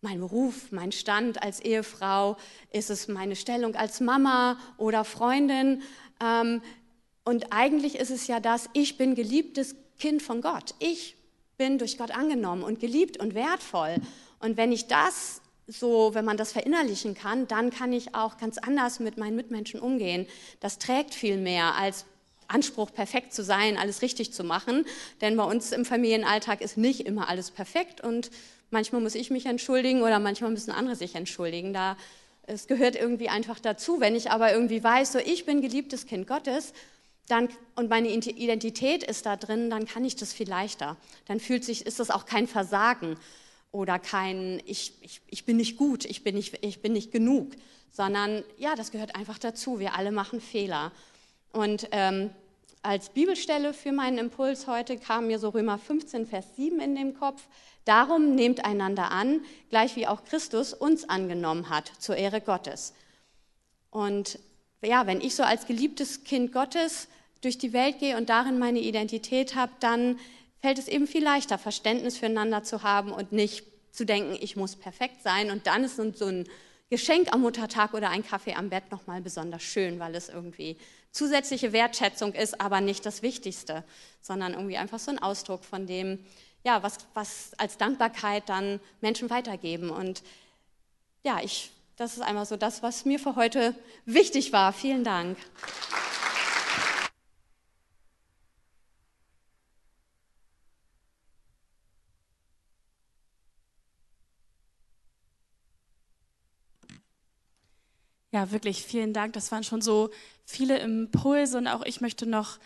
mein 0.00 0.20
Beruf, 0.20 0.70
mein 0.70 0.92
Stand 0.92 1.42
als 1.42 1.60
Ehefrau? 1.60 2.36
Ist 2.70 2.90
es 2.90 3.08
meine 3.08 3.36
Stellung 3.36 3.74
als 3.74 4.00
Mama 4.00 4.58
oder 4.76 5.04
Freundin? 5.04 5.82
Ähm, 6.22 6.62
und 7.24 7.52
eigentlich 7.52 7.96
ist 7.96 8.10
es 8.10 8.26
ja 8.26 8.38
das, 8.38 8.68
ich 8.74 8.98
bin 8.98 9.14
geliebtes 9.14 9.74
Kind 9.98 10.22
von 10.22 10.42
Gott. 10.42 10.74
Ich 10.78 11.16
bin 11.56 11.78
durch 11.78 11.96
Gott 11.96 12.10
angenommen 12.10 12.62
und 12.62 12.80
geliebt 12.80 13.18
und 13.18 13.34
wertvoll. 13.34 13.96
Und 14.40 14.56
wenn 14.56 14.72
ich 14.72 14.88
das 14.88 15.40
so, 15.66 16.14
wenn 16.14 16.26
man 16.26 16.36
das 16.36 16.52
verinnerlichen 16.52 17.14
kann, 17.14 17.48
dann 17.48 17.70
kann 17.70 17.92
ich 17.92 18.14
auch 18.14 18.36
ganz 18.36 18.58
anders 18.58 19.00
mit 19.00 19.16
meinen 19.16 19.36
Mitmenschen 19.36 19.80
umgehen. 19.80 20.26
Das 20.60 20.78
trägt 20.78 21.14
viel 21.14 21.38
mehr 21.38 21.76
als 21.76 22.04
Anspruch, 22.54 22.92
perfekt 22.92 23.34
zu 23.34 23.42
sein, 23.42 23.76
alles 23.76 24.00
richtig 24.00 24.32
zu 24.32 24.44
machen. 24.44 24.86
Denn 25.20 25.36
bei 25.36 25.44
uns 25.44 25.72
im 25.72 25.84
Familienalltag 25.84 26.60
ist 26.60 26.78
nicht 26.78 27.00
immer 27.00 27.28
alles 27.28 27.50
perfekt 27.50 28.00
und 28.00 28.30
manchmal 28.70 29.00
muss 29.00 29.14
ich 29.14 29.30
mich 29.30 29.46
entschuldigen 29.46 30.02
oder 30.02 30.18
manchmal 30.20 30.50
müssen 30.50 30.70
andere 30.70 30.96
sich 30.96 31.14
entschuldigen. 31.14 31.72
Da, 31.72 31.96
es 32.46 32.66
gehört 32.66 32.96
irgendwie 32.96 33.28
einfach 33.28 33.60
dazu. 33.60 34.00
Wenn 34.00 34.14
ich 34.14 34.30
aber 34.30 34.52
irgendwie 34.52 34.82
weiß, 34.82 35.12
so 35.12 35.18
ich 35.18 35.44
bin 35.44 35.60
geliebtes 35.60 36.06
Kind 36.06 36.26
Gottes 36.26 36.72
dann, 37.28 37.48
und 37.74 37.88
meine 37.88 38.08
Identität 38.08 39.02
ist 39.02 39.24
da 39.26 39.36
drin, 39.36 39.70
dann 39.70 39.86
kann 39.86 40.04
ich 40.04 40.16
das 40.16 40.32
viel 40.32 40.48
leichter. 40.48 40.96
Dann 41.26 41.40
fühlt 41.40 41.64
sich, 41.64 41.86
ist 41.86 42.00
das 42.00 42.10
auch 42.10 42.26
kein 42.26 42.46
Versagen 42.46 43.16
oder 43.72 43.98
kein, 43.98 44.62
ich, 44.66 44.92
ich, 45.00 45.22
ich 45.28 45.44
bin 45.44 45.56
nicht 45.56 45.76
gut, 45.76 46.04
ich 46.04 46.22
bin 46.22 46.34
nicht, 46.34 46.58
ich 46.62 46.82
bin 46.82 46.92
nicht 46.92 47.12
genug, 47.12 47.52
sondern 47.90 48.44
ja, 48.58 48.74
das 48.74 48.90
gehört 48.92 49.16
einfach 49.16 49.38
dazu. 49.38 49.78
Wir 49.78 49.94
alle 49.94 50.12
machen 50.12 50.40
Fehler. 50.40 50.92
Und 51.52 51.88
ähm, 51.92 52.30
als 52.84 53.08
Bibelstelle 53.08 53.72
für 53.72 53.92
meinen 53.92 54.18
Impuls 54.18 54.66
heute 54.66 54.98
kam 54.98 55.28
mir 55.28 55.38
so 55.38 55.48
Römer 55.48 55.78
15, 55.78 56.26
Vers 56.26 56.44
7 56.56 56.80
in 56.80 56.94
den 56.94 57.14
Kopf. 57.14 57.42
Darum 57.86 58.34
nehmt 58.34 58.64
einander 58.64 59.10
an, 59.10 59.40
gleich 59.70 59.96
wie 59.96 60.06
auch 60.06 60.24
Christus 60.24 60.74
uns 60.74 61.08
angenommen 61.08 61.70
hat, 61.70 61.90
zur 61.98 62.16
Ehre 62.16 62.42
Gottes. 62.42 62.92
Und 63.90 64.38
ja, 64.82 65.06
wenn 65.06 65.22
ich 65.22 65.34
so 65.34 65.42
als 65.42 65.66
geliebtes 65.66 66.24
Kind 66.24 66.52
Gottes 66.52 67.08
durch 67.40 67.56
die 67.56 67.72
Welt 67.72 68.00
gehe 68.00 68.18
und 68.18 68.28
darin 68.28 68.58
meine 68.58 68.80
Identität 68.80 69.54
habe, 69.54 69.72
dann 69.80 70.18
fällt 70.60 70.78
es 70.78 70.88
eben 70.88 71.06
viel 71.06 71.24
leichter, 71.24 71.56
Verständnis 71.56 72.18
füreinander 72.18 72.64
zu 72.64 72.82
haben 72.82 73.12
und 73.12 73.32
nicht 73.32 73.64
zu 73.92 74.04
denken, 74.04 74.36
ich 74.38 74.56
muss 74.56 74.76
perfekt 74.76 75.22
sein. 75.22 75.50
Und 75.50 75.66
dann 75.66 75.84
ist 75.84 75.96
so 75.96 76.26
ein 76.26 76.44
Geschenk 76.90 77.32
am 77.32 77.40
Muttertag 77.40 77.94
oder 77.94 78.10
ein 78.10 78.26
Kaffee 78.26 78.54
am 78.54 78.68
Bett 78.68 78.90
nochmal 78.90 79.22
besonders 79.22 79.62
schön, 79.62 79.98
weil 80.00 80.14
es 80.14 80.28
irgendwie 80.28 80.76
zusätzliche 81.14 81.72
Wertschätzung 81.72 82.34
ist, 82.34 82.60
aber 82.60 82.80
nicht 82.80 83.06
das 83.06 83.22
Wichtigste, 83.22 83.84
sondern 84.20 84.52
irgendwie 84.52 84.76
einfach 84.76 84.98
so 84.98 85.10
ein 85.10 85.20
Ausdruck 85.20 85.64
von 85.64 85.86
dem, 85.86 86.18
ja, 86.64 86.82
was, 86.82 86.98
was 87.14 87.52
als 87.56 87.78
Dankbarkeit 87.78 88.48
dann 88.48 88.80
Menschen 89.00 89.30
weitergeben. 89.30 89.90
Und 89.90 90.22
ja, 91.22 91.40
ich, 91.40 91.70
das 91.96 92.14
ist 92.14 92.22
einmal 92.22 92.46
so 92.46 92.56
das, 92.56 92.82
was 92.82 93.04
mir 93.04 93.20
für 93.20 93.36
heute 93.36 93.74
wichtig 94.04 94.52
war. 94.52 94.72
Vielen 94.72 95.04
Dank. 95.04 95.38
Ja, 108.34 108.50
wirklich 108.50 108.82
vielen 108.82 109.12
Dank. 109.12 109.34
Das 109.34 109.52
waren 109.52 109.62
schon 109.62 109.80
so 109.80 110.10
viele 110.44 110.80
Impulse 110.80 111.56
und 111.56 111.68
auch 111.68 111.82
ich 111.84 112.00
möchte 112.00 112.26
noch 112.26 112.58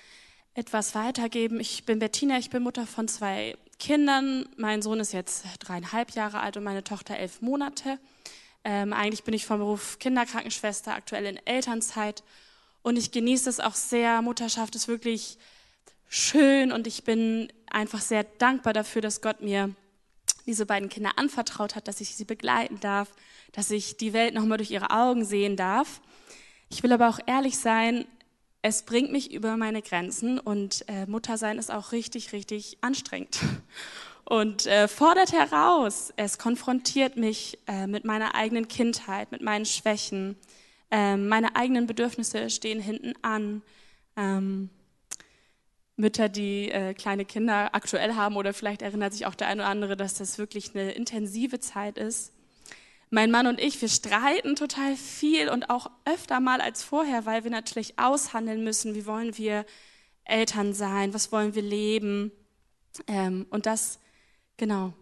etwas 0.55 0.95
weitergeben. 0.95 1.61
Ich 1.61 1.85
bin 1.85 1.99
Bettina, 1.99 2.39
ich 2.39 2.49
bin 2.49 2.63
Mutter 2.63 2.87
von 2.87 3.07
zwei 3.07 3.55
Kindern. 3.79 4.49
Mein 4.57 4.81
Sohn 4.81 4.99
ist 4.99 5.13
jetzt 5.13 5.45
dreieinhalb 5.59 6.13
Jahre 6.13 6.41
alt 6.41 6.57
und 6.57 6.65
meine 6.65 6.85
Tochter 6.85 7.19
elf 7.19 7.43
Monate. 7.43 7.99
Ähm, 8.65 8.95
eigentlich 8.95 9.25
bin 9.25 9.35
ich 9.35 9.45
vom 9.45 9.59
Beruf 9.59 9.99
Kinderkrankenschwester, 9.99 10.95
aktuell 10.95 11.27
in 11.27 11.39
Elternzeit 11.47 12.25
und 12.81 12.97
ich 12.97 13.13
genieße 13.13 13.51
es 13.51 13.61
auch 13.61 13.75
sehr. 13.75 14.23
Mutterschaft 14.23 14.75
ist 14.75 14.89
wirklich 14.89 15.37
schön 16.09 16.73
und 16.73 16.87
ich 16.87 17.05
bin 17.05 17.53
einfach 17.69 18.01
sehr 18.01 18.25
dankbar 18.25 18.73
dafür, 18.73 19.03
dass 19.03 19.21
Gott 19.21 19.43
mir 19.43 19.75
diese 20.49 20.67
beiden 20.67 20.88
Kinder 20.88 21.12
anvertraut 21.17 21.76
hat, 21.76 21.87
dass 21.87 22.00
ich 22.00 22.17
sie 22.17 22.25
begleiten 22.25 22.81
darf, 22.81 23.14
dass 23.52 23.71
ich 23.71 23.99
die 23.99 24.12
Welt 24.12 24.35
nochmal 24.35 24.59
durch 24.59 24.71
ihre 24.71 24.90
Augen 24.90 25.25
sehen 25.25 25.57
darf. 25.57 26.00
Ich 26.71 26.83
will 26.83 26.93
aber 26.93 27.09
auch 27.09 27.21
ehrlich 27.26 27.59
sein, 27.59 28.07
es 28.62 28.83
bringt 28.83 29.12
mich 29.12 29.33
über 29.33 29.57
meine 29.57 29.83
Grenzen 29.83 30.38
und 30.40 30.85
äh, 30.88 31.07
Muttersein 31.07 31.59
ist 31.59 31.71
auch 31.71 31.93
richtig, 31.93 32.33
richtig 32.33 32.78
anstrengend 32.81 33.40
und 34.25 34.67
äh, 34.67 34.88
fordert 34.88 35.33
heraus. 35.33 36.12
Es 36.17 36.38
konfrontiert 36.38 37.17
mich 37.17 37.59
äh, 37.69 37.87
mit 37.87 38.05
meiner 38.05 38.35
eigenen 38.35 38.67
Kindheit, 38.69 39.31
mit 39.31 39.43
meinen 39.43 39.67
Schwächen. 39.67 40.37
Ähm, 40.90 41.28
meine 41.28 41.57
eigenen 41.57 41.87
Bedürfnisse 41.87 42.49
stehen 42.49 42.81
hinten 42.81 43.12
an. 43.23 43.62
Ähm, 44.17 44.71
Mütter, 45.99 46.28
die 46.28 46.71
äh, 46.71 46.95
kleine 46.95 47.25
Kinder 47.25 47.75
aktuell 47.75 48.14
haben 48.14 48.37
oder 48.37 48.55
vielleicht 48.55 48.83
erinnert 48.83 49.12
sich 49.12 49.26
auch 49.26 49.35
der 49.35 49.49
eine 49.49 49.62
oder 49.62 49.71
andere, 49.71 49.97
dass 49.97 50.14
das 50.14 50.38
wirklich 50.38 50.75
eine 50.75 50.93
intensive 50.93 51.59
Zeit 51.59 51.99
ist. 51.99 52.33
Mein 53.11 53.31
Mann 53.31 53.47
und 53.47 53.61
ich, 53.61 53.81
wir 53.81 53.88
streiten 53.88 54.55
total 54.55 54.95
viel 54.95 55.49
und 55.49 55.71
auch 55.71 55.90
öfter 56.05 56.40
mal 56.40 56.61
als 56.61 56.85
vorher, 56.85 57.26
weil 57.26 57.43
wir 57.43 57.50
natürlich 57.50 57.99
aushandeln 57.99 58.62
müssen, 58.62 58.95
wie 58.95 59.07
wollen 59.07 59.37
wir 59.38 59.64
Eltern 60.25 60.73
sein, 60.75 61.14
was 61.14 61.33
wollen 61.33 61.55
wir 61.55 61.62
leben. 61.62 62.31
Ähm, 63.07 63.47
und 63.50 63.67
das, 63.67 63.99
genau, 64.57 64.93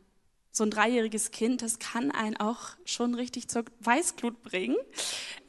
so 0.52 0.64
ein 0.64 0.70
dreijähriges 0.70 1.30
Kind, 1.30 1.60
das 1.60 1.78
kann 1.78 2.10
einen 2.10 2.36
auch 2.36 2.70
schon 2.86 3.14
richtig 3.14 3.48
zur 3.48 3.64
Weißglut 3.80 4.42
bringen, 4.42 4.76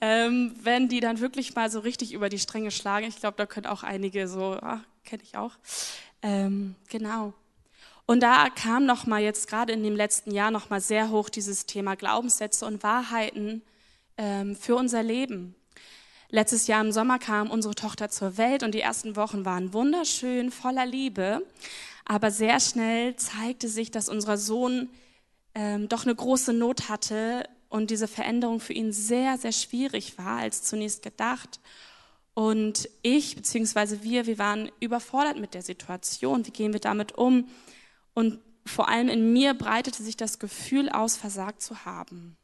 ähm, 0.02 0.54
wenn 0.62 0.90
die 0.90 1.00
dann 1.00 1.22
wirklich 1.22 1.56
mal 1.56 1.72
so 1.72 1.80
richtig 1.80 2.12
über 2.12 2.28
die 2.28 2.40
Stränge 2.40 2.72
schlagen. 2.72 3.08
Ich 3.08 3.20
glaube, 3.20 3.38
da 3.38 3.46
können 3.46 3.68
auch 3.68 3.84
einige 3.84 4.28
so, 4.28 4.58
ach, 4.62 4.82
kenne 5.08 5.24
ich 5.24 5.38
auch. 5.38 5.54
Ähm, 6.22 6.76
genau. 6.90 7.34
Und 8.06 8.22
da 8.22 8.50
kam 8.50 8.86
noch 8.86 9.06
mal 9.06 9.22
jetzt 9.22 9.48
gerade 9.48 9.74
in 9.74 9.84
dem 9.84 9.96
letzten 9.96 10.32
Jahr 10.32 10.52
noch 10.52 10.70
mal 10.70 10.80
sehr 10.80 11.10
hoch 11.10 11.30
dieses 11.30 11.66
Thema 11.66 11.96
Glaubenssätze 11.96 12.66
und 12.66 12.84
Wahrheiten 12.84 13.62
ähm, 14.18 14.56
für 14.56 14.76
unser 14.76 15.04
Leben. 15.04 15.56
Letztes 16.30 16.68
Jahr 16.68 16.82
im 16.82 16.92
Sommer 16.92 17.20
kam 17.20 17.50
unsere 17.50 17.76
Tochter 17.76 18.10
zur 18.10 18.38
Welt 18.38 18.64
und 18.64 18.74
die 18.76 18.82
ersten 18.82 19.16
Wochen 19.16 19.46
waren 19.46 19.74
wunderschön, 19.74 20.52
voller 20.52 20.86
Liebe. 20.86 21.42
Aber 22.06 22.32
sehr 22.32 22.60
schnell 22.60 23.16
zeigte 23.16 23.68
sich, 23.68 23.92
dass 23.92 24.10
unser 24.10 24.38
Sohn 24.38 24.90
ähm, 25.56 25.90
doch 25.90 26.06
eine 26.06 26.16
große 26.16 26.54
Not 26.54 26.90
hatte 26.90 27.48
und 27.70 27.92
diese 27.92 28.08
Veränderung 28.08 28.60
für 28.60 28.74
ihn 28.74 28.94
sehr, 28.94 29.38
sehr 29.38 29.52
schwierig 29.52 30.18
war 30.18 30.40
als 30.40 30.64
zunächst 30.64 31.02
gedacht. 31.02 31.60
Und 32.38 32.88
ich, 33.02 33.36
beziehungsweise 33.36 34.04
wir, 34.04 34.28
wir 34.28 34.38
waren 34.38 34.70
überfordert 34.80 35.40
mit 35.40 35.56
der 35.56 35.64
Situation. 35.64 36.46
Wie 36.46 36.52
gehen 36.52 36.72
wir 36.72 36.80
damit 36.80 37.18
um? 37.18 37.50
Und 38.14 38.40
vor 38.64 38.90
allem 38.90 39.10
in 39.10 39.34
mir 39.34 39.56
breitete 39.56 40.04
sich 40.04 40.18
das 40.18 40.38
Gefühl 40.38 40.90
aus, 40.90 41.18
versagt 41.18 41.64
zu 41.64 41.86
haben. 41.86 42.38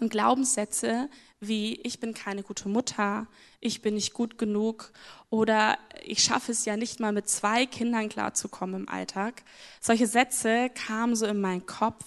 Und 0.00 0.10
Glaubenssätze 0.10 1.08
wie 1.40 1.80
ich 1.82 2.00
bin 2.00 2.12
keine 2.12 2.42
gute 2.42 2.68
Mutter, 2.68 3.26
ich 3.60 3.80
bin 3.80 3.94
nicht 3.94 4.12
gut 4.12 4.36
genug 4.36 4.92
oder 5.30 5.78
ich 6.04 6.22
schaffe 6.22 6.52
es 6.52 6.66
ja 6.66 6.76
nicht 6.76 7.00
mal 7.00 7.12
mit 7.12 7.28
zwei 7.28 7.64
Kindern 7.64 8.10
klarzukommen 8.10 8.82
im 8.82 8.88
Alltag. 8.88 9.42
Solche 9.80 10.06
Sätze 10.06 10.70
kamen 10.70 11.16
so 11.16 11.24
in 11.24 11.40
meinen 11.40 11.64
Kopf 11.64 12.04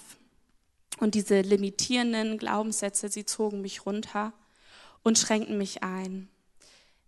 und 0.99 1.15
diese 1.15 1.41
limitierenden 1.41 2.37
Glaubenssätze, 2.37 3.09
sie 3.09 3.25
zogen 3.25 3.61
mich 3.61 3.87
runter 3.87 4.33
und 5.01 5.17
schränkten 5.17 5.57
mich 5.57 5.81
ein. 5.81 6.29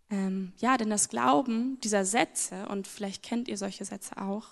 Ähm, 0.10 0.54
ja, 0.58 0.78
denn 0.78 0.90
das 0.90 1.10
Glauben 1.10 1.80
dieser 1.82 2.06
Sätze, 2.06 2.68
und 2.68 2.88
vielleicht 2.88 3.24
kennt 3.24 3.48
ihr 3.48 3.58
solche 3.58 3.86
Sätze 3.86 4.18
auch, 4.18 4.48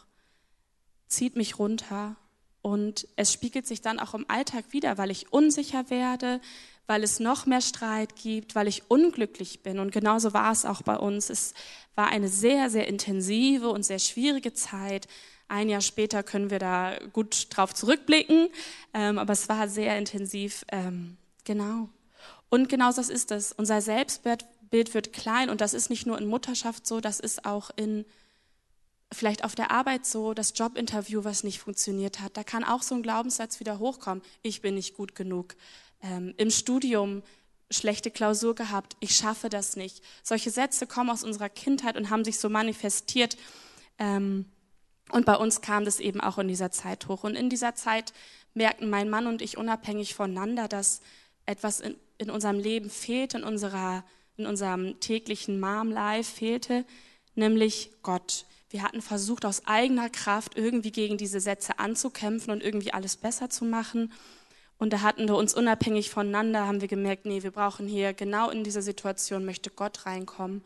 zieht 1.08 1.36
mich 1.36 1.60
runter 1.60 2.16
und 2.64 3.08
es 3.18 3.32
spiegelt 3.32 3.68
sich 3.68 3.82
dann 3.82 4.00
auch 4.00 4.14
im 4.14 4.26
Alltag 4.30 4.66
wieder, 4.72 4.98
weil 4.98 5.12
ich 5.12 5.32
unsicher 5.32 5.90
werde, 5.90 6.40
weil 6.88 7.04
es 7.04 7.20
noch 7.20 7.46
mehr 7.46 7.62
Streit 7.62 8.16
gibt, 8.16 8.56
weil 8.56 8.68
ich 8.68 8.90
unglücklich 8.90 9.64
bin. 9.64 9.80
Und 9.80 9.92
genauso 9.92 10.34
war 10.34 10.52
es 10.52 10.66
auch 10.66 10.82
bei 10.82 10.98
uns. 10.98 11.30
Es 11.30 11.54
war 11.96 12.08
eine 12.08 12.30
sehr, 12.30 12.70
sehr 12.70 12.88
intensive 12.88 13.70
und 13.70 13.84
sehr 13.84 14.00
schwierige 14.00 14.54
Zeit. 14.54 15.08
Ein 15.50 15.70
Jahr 15.70 15.82
später 15.82 16.24
können 16.24 16.50
wir 16.50 16.60
da 16.60 16.98
gut 17.12 17.48
drauf 17.50 17.74
zurückblicken, 17.74 18.48
ähm, 18.94 19.20
aber 19.20 19.34
es 19.34 19.50
war 19.50 19.68
sehr 19.68 19.98
intensiv. 19.98 20.66
Ähm, 20.72 21.18
genau. 21.44 21.90
Und 22.50 22.70
genau 22.70 22.92
das 22.92 23.10
ist 23.10 23.32
es. 23.32 23.52
Unser 23.52 23.82
Selbstwert 23.82 24.46
Bild 24.74 24.96
wird 24.96 25.14
klein 25.14 25.52
und 25.52 25.62
das 25.62 25.76
ist 25.76 25.92
nicht 25.92 26.08
nur 26.08 26.18
in 26.18 26.26
Mutterschaft 26.26 26.88
so, 26.88 27.00
das 27.00 27.20
ist 27.20 27.46
auch 27.46 27.70
in 27.76 28.06
vielleicht 29.12 29.44
auf 29.44 29.54
der 29.54 29.70
Arbeit 29.70 30.08
so, 30.08 30.34
das 30.34 30.54
Jobinterview, 30.56 31.24
was 31.24 31.44
nicht 31.44 31.60
funktioniert 31.60 32.22
hat. 32.22 32.36
Da 32.38 32.44
kann 32.44 32.64
auch 32.64 32.82
so 32.82 32.96
ein 32.96 33.04
Glaubenssatz 33.04 33.60
wieder 33.60 33.78
hochkommen. 33.78 34.24
Ich 34.42 34.64
bin 34.64 34.74
nicht 34.74 34.96
gut 34.96 35.14
genug. 35.14 35.56
Ähm, 36.02 36.34
Im 36.38 36.50
Studium 36.50 37.22
schlechte 37.70 38.10
Klausur 38.10 38.56
gehabt. 38.56 38.98
Ich 39.00 39.16
schaffe 39.16 39.48
das 39.48 39.76
nicht. 39.76 40.04
Solche 40.24 40.50
Sätze 40.50 40.88
kommen 40.88 41.12
aus 41.12 41.24
unserer 41.24 41.50
Kindheit 41.50 41.96
und 41.96 42.10
haben 42.10 42.26
sich 42.26 42.40
so 42.40 42.50
manifestiert. 42.50 43.38
Ähm, 44.00 44.46
und 45.12 45.28
bei 45.28 45.36
uns 45.36 45.62
kam 45.62 45.86
das 45.86 46.00
eben 46.00 46.20
auch 46.20 46.40
in 46.40 46.48
dieser 46.48 46.72
Zeit 46.72 47.08
hoch. 47.08 47.24
Und 47.24 47.36
in 47.36 47.52
dieser 47.52 47.76
Zeit 47.76 48.12
merkten 48.56 48.90
mein 48.90 49.08
Mann 49.08 49.28
und 49.28 49.44
ich 49.44 49.56
unabhängig 49.56 50.16
voneinander, 50.16 50.68
dass 50.68 51.02
etwas 51.46 51.80
in, 51.80 51.96
in 52.18 52.32
unserem 52.32 52.58
Leben 52.58 52.90
fehlt, 52.90 53.36
in 53.36 53.44
unserer 53.44 54.04
in 54.38 54.46
unserem 54.46 55.00
täglichen 55.00 55.60
Mom-Life 55.60 56.36
fehlte, 56.36 56.86
nämlich 57.36 57.92
Gott. 58.02 58.46
Wir 58.70 58.82
hatten 58.82 59.02
versucht, 59.02 59.46
aus 59.46 59.68
eigener 59.68 60.10
Kraft 60.10 60.58
irgendwie 60.58 60.92
gegen 60.92 61.18
diese 61.18 61.40
Sätze 61.40 61.78
anzukämpfen 61.78 62.52
und 62.52 62.64
irgendwie 62.64 62.94
alles 62.94 63.16
besser 63.16 63.50
zu 63.50 63.66
machen. 63.66 64.12
Und 64.80 64.94
da 64.94 65.02
hatten 65.02 65.28
wir 65.28 65.36
uns 65.36 65.54
unabhängig 65.54 66.10
voneinander, 66.10 66.68
haben 66.68 66.82
wir 66.82 66.88
gemerkt, 66.88 67.26
nee, 67.26 67.44
wir 67.44 67.52
brauchen 67.52 67.88
hier 67.88 68.14
genau 68.14 68.50
in 68.50 68.64
dieser 68.64 68.82
Situation, 68.82 69.46
möchte 69.46 69.70
Gott 69.70 70.06
reinkommen. 70.06 70.64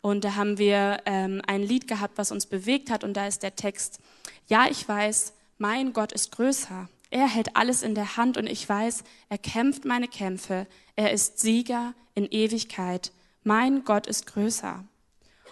Und 0.00 0.24
da 0.24 0.36
haben 0.36 0.58
wir 0.58 0.98
ähm, 1.06 1.42
ein 1.46 1.62
Lied 1.62 1.88
gehabt, 1.88 2.18
was 2.18 2.30
uns 2.30 2.46
bewegt 2.46 2.90
hat. 2.90 3.02
Und 3.02 3.14
da 3.14 3.26
ist 3.26 3.42
der 3.42 3.56
Text, 3.56 3.98
ja, 4.46 4.66
ich 4.70 4.86
weiß, 4.86 5.32
mein 5.56 5.92
Gott 5.92 6.12
ist 6.12 6.30
größer. 6.32 6.88
Er 7.10 7.26
hält 7.26 7.56
alles 7.56 7.82
in 7.82 7.94
der 7.94 8.16
Hand 8.16 8.36
und 8.36 8.46
ich 8.46 8.68
weiß, 8.68 9.02
er 9.28 9.38
kämpft 9.38 9.84
meine 9.84 10.08
Kämpfe. 10.08 10.66
Er 10.94 11.12
ist 11.12 11.38
Sieger 11.38 11.94
in 12.14 12.26
Ewigkeit. 12.30 13.12
Mein 13.44 13.84
Gott 13.84 14.06
ist 14.06 14.26
größer. 14.26 14.84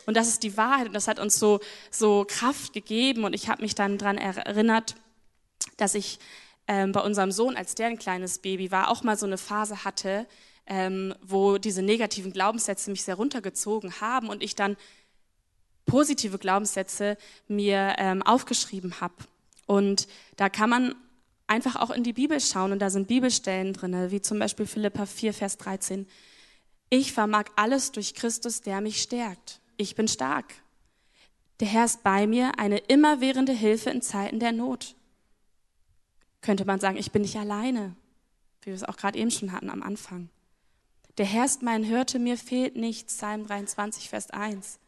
Und 0.05 0.17
das 0.17 0.29
ist 0.29 0.43
die 0.43 0.57
Wahrheit 0.57 0.87
und 0.87 0.93
das 0.93 1.09
hat 1.09 1.19
uns 1.19 1.39
so, 1.39 1.61
so 1.91 2.27
Kraft 2.29 2.73
gegeben. 2.73 3.25
Und 3.25 3.35
ich 3.35 3.49
habe 3.49 3.63
mich 3.63 3.75
dann 3.75 3.99
daran 3.99 4.19
erinnert, 4.19 4.97
dass 5.77 5.95
ich 5.95 6.19
ähm, 6.69 6.93
bei 6.93 7.01
unserem 7.01 7.33
Sohn, 7.33 7.57
als 7.57 7.75
der 7.75 7.89
ein 7.89 7.99
kleines 7.99 8.39
Baby 8.39 8.71
war, 8.71 8.91
auch 8.91 9.03
mal 9.03 9.17
so 9.17 9.27
eine 9.27 9.39
Phase 9.39 9.85
hatte, 9.85 10.27
ähm, 10.67 11.15
wo 11.23 11.59
diese 11.59 11.83
negativen 11.83 12.33
Glaubenssätze 12.33 12.91
mich 12.91 13.03
sehr 13.03 13.15
runtergezogen 13.15 14.01
haben 14.01 14.29
und 14.29 14.43
ich 14.43 14.55
dann 14.55 14.77
positive 15.87 16.39
Glaubenssätze 16.39 17.17
mir 17.49 17.95
ähm, 17.99 18.23
aufgeschrieben 18.23 19.01
habe. 19.01 19.15
Und 19.67 20.09
da 20.37 20.49
kann 20.49 20.71
man 20.71 20.95
einfach 21.47 21.77
auch 21.77 21.91
in 21.91 22.03
die 22.03 22.13
Bibel 22.13 22.41
schauen 22.41 22.73
und 22.73 22.79
da 22.81 22.91
sind 22.91 23.09
Bibelstellen 23.09 23.73
drin, 23.73 24.11
wie 24.11 24.21
zum 24.21 24.39
Beispiel 24.39 24.67
Philippa 24.67 25.07
4, 25.07 25.33
Vers 25.33 25.59
13. 25.59 26.07
Ich 26.91 27.13
vermag 27.13 27.45
alles 27.57 27.93
durch 27.93 28.15
Christus, 28.15 28.61
der 28.61 28.81
mich 28.81 29.03
stärkt. 29.03 29.61
Ich 29.77 29.95
bin 29.95 30.09
stark. 30.09 30.55
Der 31.61 31.69
Herr 31.69 31.85
ist 31.85 32.03
bei 32.03 32.27
mir, 32.27 32.59
eine 32.59 32.79
immerwährende 32.79 33.53
Hilfe 33.53 33.91
in 33.91 34.03
Zeiten 34.03 34.41
der 34.41 34.53
Not. 34.53 34.95
Könnte 36.43 36.65
man 36.65 36.81
sagen, 36.81 36.97
ich 36.97 37.13
bin 37.13 37.23
nicht 37.23 37.37
alleine, 37.37 37.97
wie 38.63 38.67
wir 38.67 38.75
es 38.75 38.85
auch 38.85 38.97
gerade 38.97 39.19
eben 39.19 39.31
schon 39.31 39.53
hatten 39.53 39.71
am 39.71 39.83
Anfang. 39.83 40.29
Der 41.19 41.27
Herr 41.27 41.47
ist 41.47 41.63
mein 41.63 41.83
Hirte, 41.83 42.19
mir 42.19 42.37
fehlt 42.37 42.77
nichts, 42.77 43.15
Psalm 43.15 43.47
23, 43.47 44.11
Vers 44.11 44.31
1. 44.31 44.79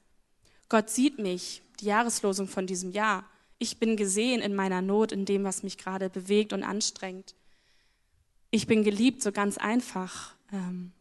Gott 0.69 0.91
sieht 0.91 1.19
mich, 1.19 1.63
die 1.81 1.87
Jahreslosung 1.87 2.49
von 2.49 2.67
diesem 2.67 2.91
Jahr. 2.91 3.25
Ich 3.59 3.79
bin 3.79 3.97
gesehen 3.97 4.41
in 4.41 4.55
meiner 4.55 4.83
Not, 4.83 5.13
in 5.13 5.25
dem, 5.25 5.45
was 5.45 5.63
mich 5.63 5.79
gerade 5.79 6.09
bewegt 6.09 6.53
und 6.53 6.63
anstrengt. 6.63 7.35
Ich 8.51 8.67
bin 8.67 8.85
geliebt, 8.85 9.23
so 9.23 9.33
ganz 9.33 9.59
einfach. 9.59 10.35
Ähm, 10.53 10.93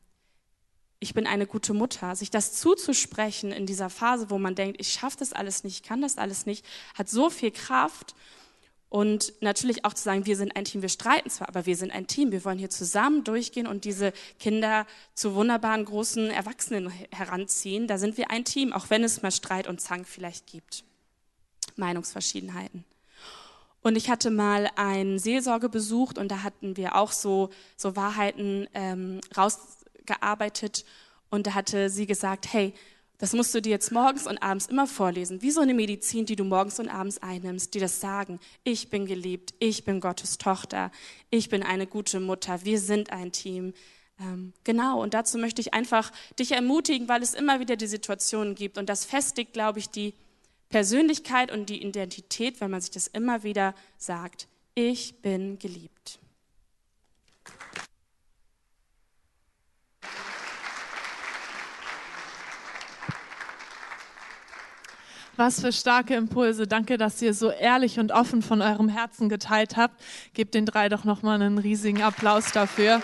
ich 0.99 1.13
bin 1.13 1.27
eine 1.27 1.45
gute 1.45 1.73
Mutter. 1.73 2.15
Sich 2.15 2.31
das 2.31 2.53
zuzusprechen 2.53 3.51
in 3.51 3.65
dieser 3.65 3.89
Phase, 3.89 4.29
wo 4.29 4.39
man 4.39 4.55
denkt, 4.55 4.81
ich 4.81 4.91
schaffe 4.91 5.17
das 5.19 5.33
alles 5.33 5.63
nicht, 5.63 5.81
ich 5.81 5.83
kann 5.83 6.01
das 6.01 6.17
alles 6.17 6.45
nicht, 6.45 6.65
hat 6.95 7.09
so 7.09 7.29
viel 7.29 7.51
Kraft. 7.51 8.15
Und 8.89 9.33
natürlich 9.41 9.83
auch 9.83 9.93
zu 9.93 10.03
sagen, 10.03 10.25
wir 10.25 10.37
sind 10.37 10.55
ein 10.55 10.63
Team, 10.63 10.81
wir 10.81 10.89
streiten 10.89 11.29
zwar, 11.29 11.49
aber 11.49 11.65
wir 11.65 11.75
sind 11.75 11.91
ein 11.91 12.07
Team. 12.07 12.31
Wir 12.31 12.45
wollen 12.45 12.57
hier 12.57 12.69
zusammen 12.69 13.25
durchgehen 13.25 13.67
und 13.67 13.83
diese 13.83 14.13
Kinder 14.39 14.87
zu 15.13 15.35
wunderbaren 15.35 15.83
großen 15.83 16.29
Erwachsenen 16.31 16.89
heranziehen. 17.11 17.87
Da 17.87 17.97
sind 17.97 18.17
wir 18.17 18.31
ein 18.31 18.45
Team, 18.45 18.71
auch 18.71 18.89
wenn 18.89 19.03
es 19.03 19.21
mal 19.21 19.31
Streit 19.31 19.67
und 19.67 19.81
Zank 19.81 20.07
vielleicht 20.07 20.47
gibt. 20.47 20.85
Meinungsverschiedenheiten. 21.77 22.83
Und 23.81 23.95
ich 23.95 24.09
hatte 24.09 24.31
mal 24.31 24.69
einen 24.75 25.17
Seelsorge 25.19 25.69
besucht 25.69 26.17
und 26.17 26.29
da 26.29 26.43
hatten 26.43 26.75
wir 26.75 26.95
auch 26.95 27.11
so, 27.11 27.49
so 27.77 27.95
Wahrheiten 27.95 28.67
ähm, 28.73 29.21
rausgearbeitet. 29.37 30.83
Und 31.29 31.47
da 31.47 31.53
hatte 31.53 31.89
sie 31.89 32.05
gesagt, 32.05 32.51
hey, 32.51 32.73
das 33.17 33.33
musst 33.33 33.53
du 33.55 33.61
dir 33.61 33.71
jetzt 33.71 33.91
morgens 33.91 34.27
und 34.27 34.37
abends 34.43 34.67
immer 34.67 34.85
vorlesen, 34.85 35.41
wie 35.41 35.51
so 35.51 35.61
eine 35.61 35.73
Medizin, 35.73 36.25
die 36.25 36.35
du 36.35 36.43
morgens 36.43 36.79
und 36.79 36.89
abends 36.89 37.17
einnimmst, 37.19 37.73
die 37.73 37.79
das 37.79 37.99
sagen, 37.99 38.39
ich 38.63 38.89
bin 38.89 39.05
geliebt, 39.05 39.55
ich 39.59 39.85
bin 39.85 40.01
Gottes 40.01 40.37
Tochter, 40.37 40.91
ich 41.31 41.49
bin 41.49 41.63
eine 41.63 41.87
gute 41.87 42.19
Mutter, 42.19 42.63
wir 42.63 42.79
sind 42.79 43.11
ein 43.11 43.31
Team. 43.31 43.73
Ähm, 44.19 44.53
genau, 44.63 45.01
und 45.01 45.13
dazu 45.13 45.37
möchte 45.37 45.61
ich 45.61 45.73
einfach 45.73 46.11
dich 46.37 46.51
ermutigen, 46.51 47.07
weil 47.07 47.23
es 47.23 47.33
immer 47.33 47.59
wieder 47.59 47.75
die 47.75 47.87
Situationen 47.87 48.53
gibt 48.53 48.77
und 48.77 48.87
das 48.87 49.05
festigt, 49.05 49.53
glaube 49.53 49.79
ich, 49.79 49.89
die 49.89 50.13
Persönlichkeit 50.69 51.51
und 51.51 51.69
die 51.69 51.81
Identität, 51.81 52.59
wenn 52.61 52.71
man 52.71 52.81
sich 52.81 52.91
das 52.91 53.07
immer 53.07 53.43
wieder 53.43 53.73
sagt, 53.97 54.47
ich 54.75 55.21
bin 55.21 55.57
geliebt. 55.59 56.19
Was 65.37 65.61
für 65.61 65.71
starke 65.71 66.15
Impulse. 66.15 66.65
Danke, 66.65 66.97
dass 66.97 67.21
ihr 67.21 67.31
so 67.31 67.51
ehrlich 67.51 67.99
und 67.99 68.11
offen 68.11 68.41
von 68.41 68.63
eurem 68.63 68.89
Herzen 68.89 69.29
geteilt 69.29 69.77
habt. 69.77 70.03
Gebt 70.33 70.55
den 70.55 70.65
drei 70.65 70.89
doch 70.89 71.03
nochmal 71.03 71.39
einen 71.39 71.59
riesigen 71.59 72.01
Applaus 72.01 72.51
dafür. 72.51 73.03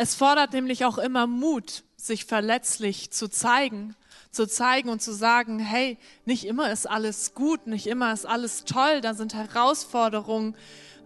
Es 0.00 0.14
fordert 0.14 0.52
nämlich 0.52 0.84
auch 0.84 0.96
immer 0.96 1.26
Mut, 1.26 1.82
sich 1.96 2.24
verletzlich 2.24 3.10
zu 3.10 3.26
zeigen, 3.26 3.96
zu 4.30 4.46
zeigen 4.46 4.90
und 4.90 5.02
zu 5.02 5.12
sagen, 5.12 5.58
hey, 5.58 5.98
nicht 6.24 6.46
immer 6.46 6.70
ist 6.70 6.88
alles 6.88 7.34
gut, 7.34 7.66
nicht 7.66 7.88
immer 7.88 8.12
ist 8.12 8.24
alles 8.24 8.62
toll, 8.62 9.00
da 9.00 9.14
sind 9.14 9.34
Herausforderungen 9.34 10.54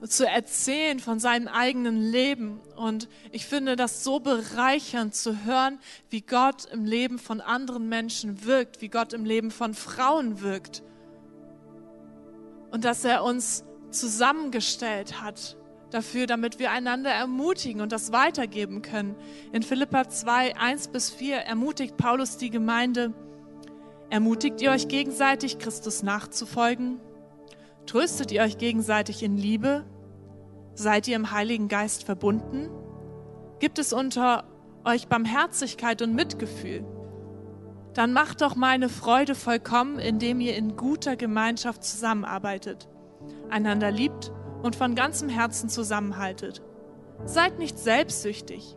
zu 0.06 0.28
erzählen 0.28 1.00
von 1.00 1.20
seinem 1.20 1.48
eigenen 1.48 2.02
Leben. 2.02 2.60
Und 2.76 3.08
ich 3.30 3.46
finde 3.46 3.76
das 3.76 4.04
so 4.04 4.20
bereichernd 4.20 5.14
zu 5.14 5.42
hören, 5.46 5.78
wie 6.10 6.20
Gott 6.20 6.66
im 6.66 6.84
Leben 6.84 7.18
von 7.18 7.40
anderen 7.40 7.88
Menschen 7.88 8.44
wirkt, 8.44 8.82
wie 8.82 8.90
Gott 8.90 9.14
im 9.14 9.24
Leben 9.24 9.50
von 9.50 9.72
Frauen 9.72 10.42
wirkt. 10.42 10.82
Und 12.70 12.84
dass 12.84 13.06
er 13.06 13.24
uns 13.24 13.64
zusammengestellt 13.90 15.22
hat 15.22 15.56
dafür, 15.92 16.26
damit 16.26 16.58
wir 16.58 16.70
einander 16.70 17.10
ermutigen 17.10 17.80
und 17.80 17.92
das 17.92 18.12
weitergeben 18.12 18.82
können. 18.82 19.14
In 19.52 19.62
Philippa 19.62 20.08
2, 20.08 20.56
1 20.56 20.88
bis 20.88 21.10
4 21.10 21.36
ermutigt 21.36 21.96
Paulus 21.96 22.36
die 22.36 22.50
Gemeinde, 22.50 23.12
ermutigt 24.10 24.60
ihr 24.60 24.70
euch 24.70 24.88
gegenseitig, 24.88 25.58
Christus 25.58 26.02
nachzufolgen? 26.02 27.00
Tröstet 27.86 28.32
ihr 28.32 28.42
euch 28.42 28.58
gegenseitig 28.58 29.22
in 29.22 29.36
Liebe? 29.36 29.84
Seid 30.74 31.08
ihr 31.08 31.16
im 31.16 31.32
Heiligen 31.32 31.68
Geist 31.68 32.04
verbunden? 32.04 32.68
Gibt 33.58 33.78
es 33.78 33.92
unter 33.92 34.44
euch 34.84 35.08
Barmherzigkeit 35.08 36.02
und 36.02 36.14
Mitgefühl? 36.14 36.84
Dann 37.94 38.12
macht 38.12 38.40
doch 38.40 38.56
meine 38.56 38.88
Freude 38.88 39.34
vollkommen, 39.34 39.98
indem 39.98 40.40
ihr 40.40 40.56
in 40.56 40.76
guter 40.76 41.16
Gemeinschaft 41.16 41.84
zusammenarbeitet, 41.84 42.88
einander 43.50 43.90
liebt 43.90 44.32
und 44.62 44.76
von 44.76 44.94
ganzem 44.94 45.28
Herzen 45.28 45.68
zusammenhaltet. 45.68 46.62
Seid 47.24 47.58
nicht 47.58 47.78
selbstsüchtig. 47.78 48.76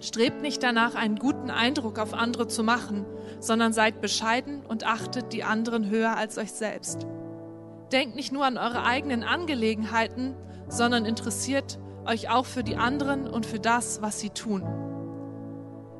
Strebt 0.00 0.42
nicht 0.42 0.62
danach, 0.62 0.94
einen 0.94 1.16
guten 1.16 1.50
Eindruck 1.50 1.98
auf 1.98 2.12
andere 2.12 2.46
zu 2.46 2.62
machen, 2.62 3.06
sondern 3.40 3.72
seid 3.72 4.00
bescheiden 4.00 4.64
und 4.66 4.84
achtet 4.84 5.32
die 5.32 5.44
anderen 5.44 5.88
höher 5.88 6.16
als 6.16 6.36
euch 6.36 6.52
selbst. 6.52 7.06
Denkt 7.92 8.16
nicht 8.16 8.32
nur 8.32 8.44
an 8.44 8.58
eure 8.58 8.84
eigenen 8.84 9.22
Angelegenheiten, 9.22 10.34
sondern 10.68 11.04
interessiert 11.04 11.78
euch 12.06 12.28
auch 12.28 12.44
für 12.44 12.62
die 12.62 12.76
anderen 12.76 13.26
und 13.26 13.46
für 13.46 13.60
das, 13.60 14.02
was 14.02 14.20
sie 14.20 14.30
tun. 14.30 14.62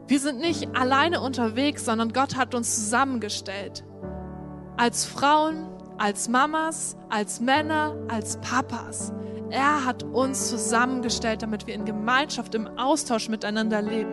Wir 0.06 0.20
sind 0.20 0.38
nicht 0.38 0.76
alleine 0.76 1.20
unterwegs, 1.22 1.84
sondern 1.86 2.12
Gott 2.12 2.36
hat 2.36 2.54
uns 2.54 2.74
zusammengestellt. 2.74 3.84
Als 4.76 5.06
Frauen, 5.06 5.66
als 6.04 6.28
Mamas, 6.28 6.98
als 7.08 7.40
Männer, 7.40 7.96
als 8.08 8.36
Papas. 8.42 9.10
Er 9.48 9.86
hat 9.86 10.02
uns 10.02 10.50
zusammengestellt, 10.50 11.40
damit 11.40 11.66
wir 11.66 11.72
in 11.72 11.86
Gemeinschaft, 11.86 12.54
im 12.54 12.66
Austausch 12.76 13.30
miteinander 13.30 13.80
leben. 13.80 14.12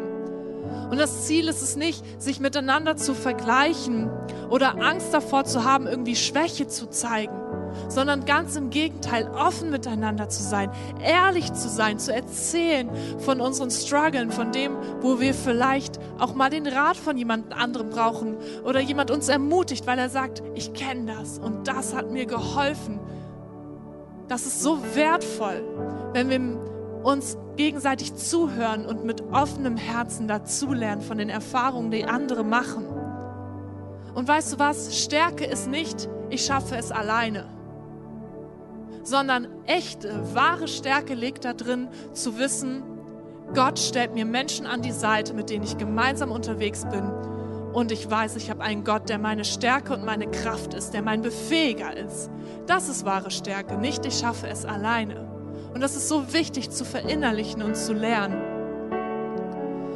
Und 0.89 0.97
das 0.97 1.27
Ziel 1.27 1.49
ist 1.49 1.61
es 1.61 1.75
nicht, 1.75 2.01
sich 2.21 2.39
miteinander 2.39 2.95
zu 2.95 3.13
vergleichen 3.13 4.09
oder 4.49 4.81
Angst 4.81 5.13
davor 5.13 5.43
zu 5.43 5.65
haben, 5.65 5.85
irgendwie 5.85 6.15
Schwäche 6.15 6.65
zu 6.65 6.89
zeigen 6.89 7.40
sondern 7.87 8.25
ganz 8.25 8.55
im 8.55 8.69
Gegenteil, 8.69 9.29
offen 9.29 9.69
miteinander 9.69 10.29
zu 10.29 10.43
sein, 10.43 10.71
ehrlich 11.03 11.51
zu 11.53 11.69
sein, 11.69 11.99
zu 11.99 12.13
erzählen 12.13 12.89
von 13.19 13.41
unseren 13.41 13.71
Struggeln, 13.71 14.31
von 14.31 14.51
dem, 14.51 14.75
wo 15.01 15.19
wir 15.19 15.33
vielleicht 15.33 15.99
auch 16.19 16.33
mal 16.33 16.49
den 16.49 16.67
Rat 16.67 16.97
von 16.97 17.17
jemand 17.17 17.53
anderem 17.53 17.89
brauchen 17.89 18.37
oder 18.63 18.79
jemand 18.79 19.11
uns 19.11 19.29
ermutigt, 19.29 19.87
weil 19.87 19.99
er 19.99 20.09
sagt, 20.09 20.41
ich 20.55 20.73
kenne 20.73 21.13
das 21.13 21.39
und 21.39 21.67
das 21.67 21.95
hat 21.95 22.11
mir 22.11 22.25
geholfen. 22.25 22.99
Das 24.27 24.45
ist 24.45 24.61
so 24.61 24.79
wertvoll, 24.95 25.63
wenn 26.13 26.29
wir 26.29 26.39
uns 27.03 27.37
gegenseitig 27.57 28.15
zuhören 28.15 28.85
und 28.85 29.03
mit 29.03 29.21
offenem 29.31 29.75
Herzen 29.75 30.27
dazulernen 30.27 31.01
von 31.01 31.17
den 31.17 31.29
Erfahrungen, 31.29 31.91
die 31.91 32.05
andere 32.05 32.43
machen. 32.43 32.85
Und 34.13 34.27
weißt 34.27 34.53
du 34.53 34.59
was? 34.59 34.97
Stärke 35.03 35.45
ist 35.45 35.67
nicht, 35.67 36.09
ich 36.29 36.45
schaffe 36.45 36.75
es 36.75 36.91
alleine 36.91 37.45
sondern 39.03 39.47
echte, 39.65 40.33
wahre 40.33 40.67
Stärke 40.67 41.13
liegt 41.13 41.45
da 41.45 41.53
drin, 41.53 41.89
zu 42.13 42.37
wissen, 42.37 42.83
Gott 43.53 43.79
stellt 43.79 44.13
mir 44.13 44.25
Menschen 44.25 44.65
an 44.65 44.81
die 44.81 44.91
Seite, 44.91 45.33
mit 45.33 45.49
denen 45.49 45.63
ich 45.63 45.77
gemeinsam 45.77 46.31
unterwegs 46.31 46.85
bin. 46.89 47.03
Und 47.73 47.91
ich 47.91 48.09
weiß, 48.09 48.35
ich 48.35 48.49
habe 48.49 48.63
einen 48.63 48.83
Gott, 48.83 49.09
der 49.09 49.17
meine 49.17 49.45
Stärke 49.45 49.93
und 49.93 50.05
meine 50.05 50.29
Kraft 50.29 50.73
ist, 50.73 50.93
der 50.93 51.01
mein 51.01 51.21
Befähiger 51.21 51.95
ist. 51.95 52.29
Das 52.67 52.89
ist 52.89 53.05
wahre 53.05 53.31
Stärke, 53.31 53.77
nicht 53.77 54.05
ich 54.05 54.19
schaffe 54.19 54.47
es 54.47 54.65
alleine. 54.65 55.29
Und 55.73 55.81
das 55.81 55.95
ist 55.95 56.09
so 56.09 56.33
wichtig 56.33 56.69
zu 56.69 56.83
verinnerlichen 56.83 57.61
und 57.61 57.77
zu 57.77 57.93
lernen. 57.93 58.50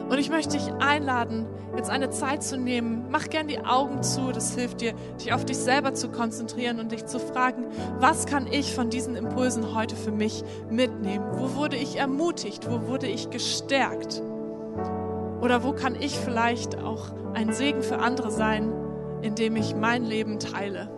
Und 0.09 0.19
ich 0.19 0.29
möchte 0.29 0.57
dich 0.57 0.71
einladen, 0.73 1.47
jetzt 1.75 1.89
eine 1.89 2.09
Zeit 2.09 2.43
zu 2.43 2.57
nehmen. 2.57 3.07
Mach 3.09 3.29
gern 3.29 3.47
die 3.47 3.59
Augen 3.59 4.03
zu. 4.03 4.31
Das 4.31 4.55
hilft 4.55 4.81
dir, 4.81 4.93
dich 5.19 5.33
auf 5.33 5.45
dich 5.45 5.57
selber 5.57 5.93
zu 5.93 6.09
konzentrieren 6.09 6.79
und 6.79 6.91
dich 6.91 7.05
zu 7.05 7.19
fragen, 7.19 7.65
was 7.99 8.25
kann 8.25 8.47
ich 8.47 8.75
von 8.75 8.89
diesen 8.89 9.15
Impulsen 9.15 9.75
heute 9.75 9.95
für 9.95 10.11
mich 10.11 10.43
mitnehmen? 10.69 11.25
Wo 11.33 11.55
wurde 11.55 11.75
ich 11.75 11.97
ermutigt? 11.97 12.69
Wo 12.69 12.87
wurde 12.87 13.07
ich 13.07 13.29
gestärkt? 13.31 14.21
Oder 15.41 15.63
wo 15.63 15.73
kann 15.73 15.95
ich 15.95 16.17
vielleicht 16.17 16.77
auch 16.77 17.07
ein 17.33 17.51
Segen 17.51 17.81
für 17.81 17.99
andere 17.99 18.31
sein, 18.31 18.71
indem 19.21 19.55
ich 19.55 19.75
mein 19.75 20.03
Leben 20.03 20.39
teile? 20.39 20.94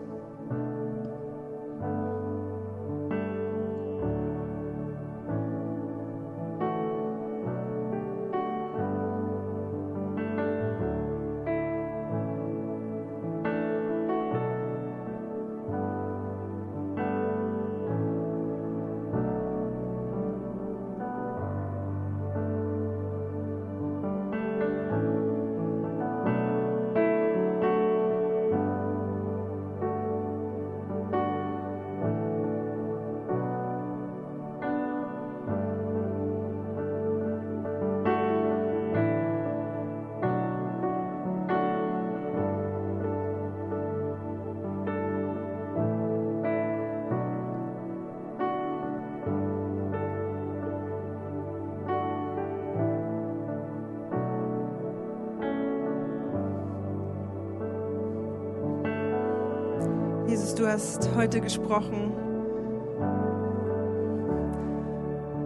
Jesus, 60.28 60.56
du 60.56 60.68
hast 60.68 61.10
heute 61.16 61.40
gesprochen. 61.40 62.12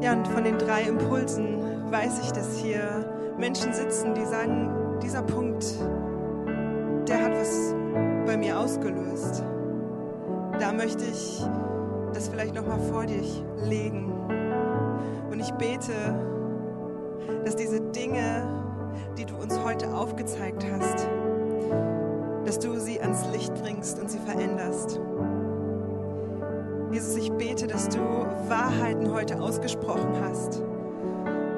Ja, 0.01 0.13
und 0.13 0.27
von 0.27 0.43
den 0.43 0.57
drei 0.57 0.81
Impulsen 0.81 1.59
weiß 1.91 2.19
ich, 2.23 2.31
dass 2.31 2.57
hier 2.57 3.05
Menschen 3.37 3.73
sitzen, 3.73 4.15
die 4.15 4.25
sagen, 4.25 4.97
dieser 5.03 5.21
Punkt, 5.21 5.63
der 7.07 7.23
hat 7.23 7.33
was 7.33 7.75
bei 8.25 8.35
mir 8.37 8.57
ausgelöst. 8.57 9.43
Da 10.59 10.71
möchte 10.71 11.03
ich 11.05 11.45
das 12.13 12.29
vielleicht 12.29 12.55
noch 12.55 12.65
mal 12.65 12.79
vor 12.79 13.05
dich 13.05 13.43
legen. 13.63 14.11
Und 15.29 15.39
ich 15.39 15.51
bete, 15.51 15.93
dass 17.45 17.55
diese 17.55 17.81
Dinge, 17.81 18.47
die 19.15 19.25
du 19.25 19.35
uns 19.35 19.59
heute 19.63 19.93
aufgezeigt 19.93 20.65
hast, 20.71 21.07
dass 22.45 22.59
du 22.59 22.79
sie 22.79 22.99
ans 22.99 23.25
Licht 23.31 23.53
bringst 23.61 23.99
und 23.99 24.09
sie 24.09 24.19
veränderst. 24.19 24.99
Jesus, 26.91 27.15
ich 27.15 27.31
bete, 27.31 27.67
dass 27.67 27.87
du 27.87 27.99
Wahrheiten 28.47 29.13
heute 29.13 29.39
ausgesprochen 29.39 30.13
hast 30.21 30.61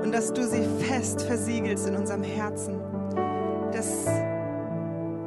und 0.04 0.14
dass 0.14 0.32
du 0.32 0.44
sie 0.46 0.64
fest 0.86 1.22
versiegelst 1.22 1.88
in 1.88 1.96
unserem 1.96 2.24
Herzen, 2.24 2.80
dass 3.72 4.06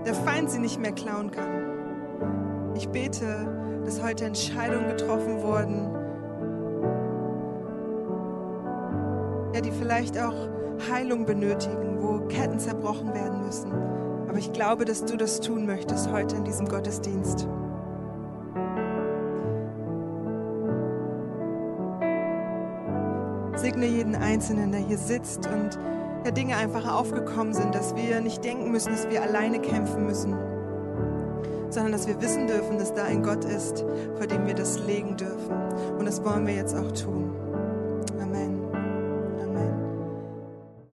der 0.05 0.15
Feind 0.15 0.51
sie 0.51 0.61
nicht 0.61 0.79
mehr 0.79 0.93
klauen 0.93 1.31
kann. 1.31 2.73
Ich 2.77 2.89
bete, 2.89 3.83
dass 3.85 4.03
heute 4.03 4.27
Entscheidungen 4.27 4.89
getroffen 4.89 5.43
wurden, 5.43 5.93
ja, 9.55 9.61
die 9.61 9.73
vielleicht 9.73 10.19
auch 10.21 10.35
Heilung 10.91 11.25
benötigen, 11.25 11.99
wo 12.01 12.21
Ketten 12.29 12.59
zerbrochen 12.59 13.15
werden 13.15 13.45
müssen. 13.45 13.73
Aber 14.29 14.39
ich 14.39 14.53
glaube, 14.53 14.85
dass 14.85 15.05
du 15.05 15.17
das 15.17 15.41
tun 15.41 15.67
möchtest 15.67 16.11
heute 16.11 16.37
in 16.37 16.45
diesem 16.45 16.69
Gottesdienst. 16.69 17.47
Segne 23.57 23.87
jeden 23.87 24.15
Einzelnen, 24.15 24.73
der 24.73 24.81
hier 24.81 24.99
sitzt 24.99 25.47
und 25.47 25.79
der 26.25 26.33
Dinge 26.33 26.57
einfach 26.57 26.93
aufgekommen 26.93 27.55
sind, 27.55 27.75
dass 27.75 27.95
wir 27.95 28.21
nicht 28.21 28.45
denken 28.45 28.71
müssen, 28.71 28.91
dass 28.91 29.09
wir 29.09 29.23
alleine 29.23 29.61
kämpfen 29.61 30.07
müssen, 30.07 30.35
sondern 31.71 31.93
dass 31.93 32.07
wir 32.07 32.21
wissen 32.21 32.47
dürfen, 32.47 32.79
dass 32.79 32.93
da 32.95 33.05
ein 33.05 33.23
Gott 33.23 33.45
ist, 33.45 33.85
vor 34.17 34.27
dem 34.27 34.47
wir 34.47 34.55
das 34.55 34.85
legen 34.87 35.17
dürfen. 35.17 35.55
Und 35.99 36.07
das 36.07 36.25
wollen 36.25 36.47
wir 36.47 36.55
jetzt 36.55 36.77
auch 36.77 36.93
tun. 36.93 37.46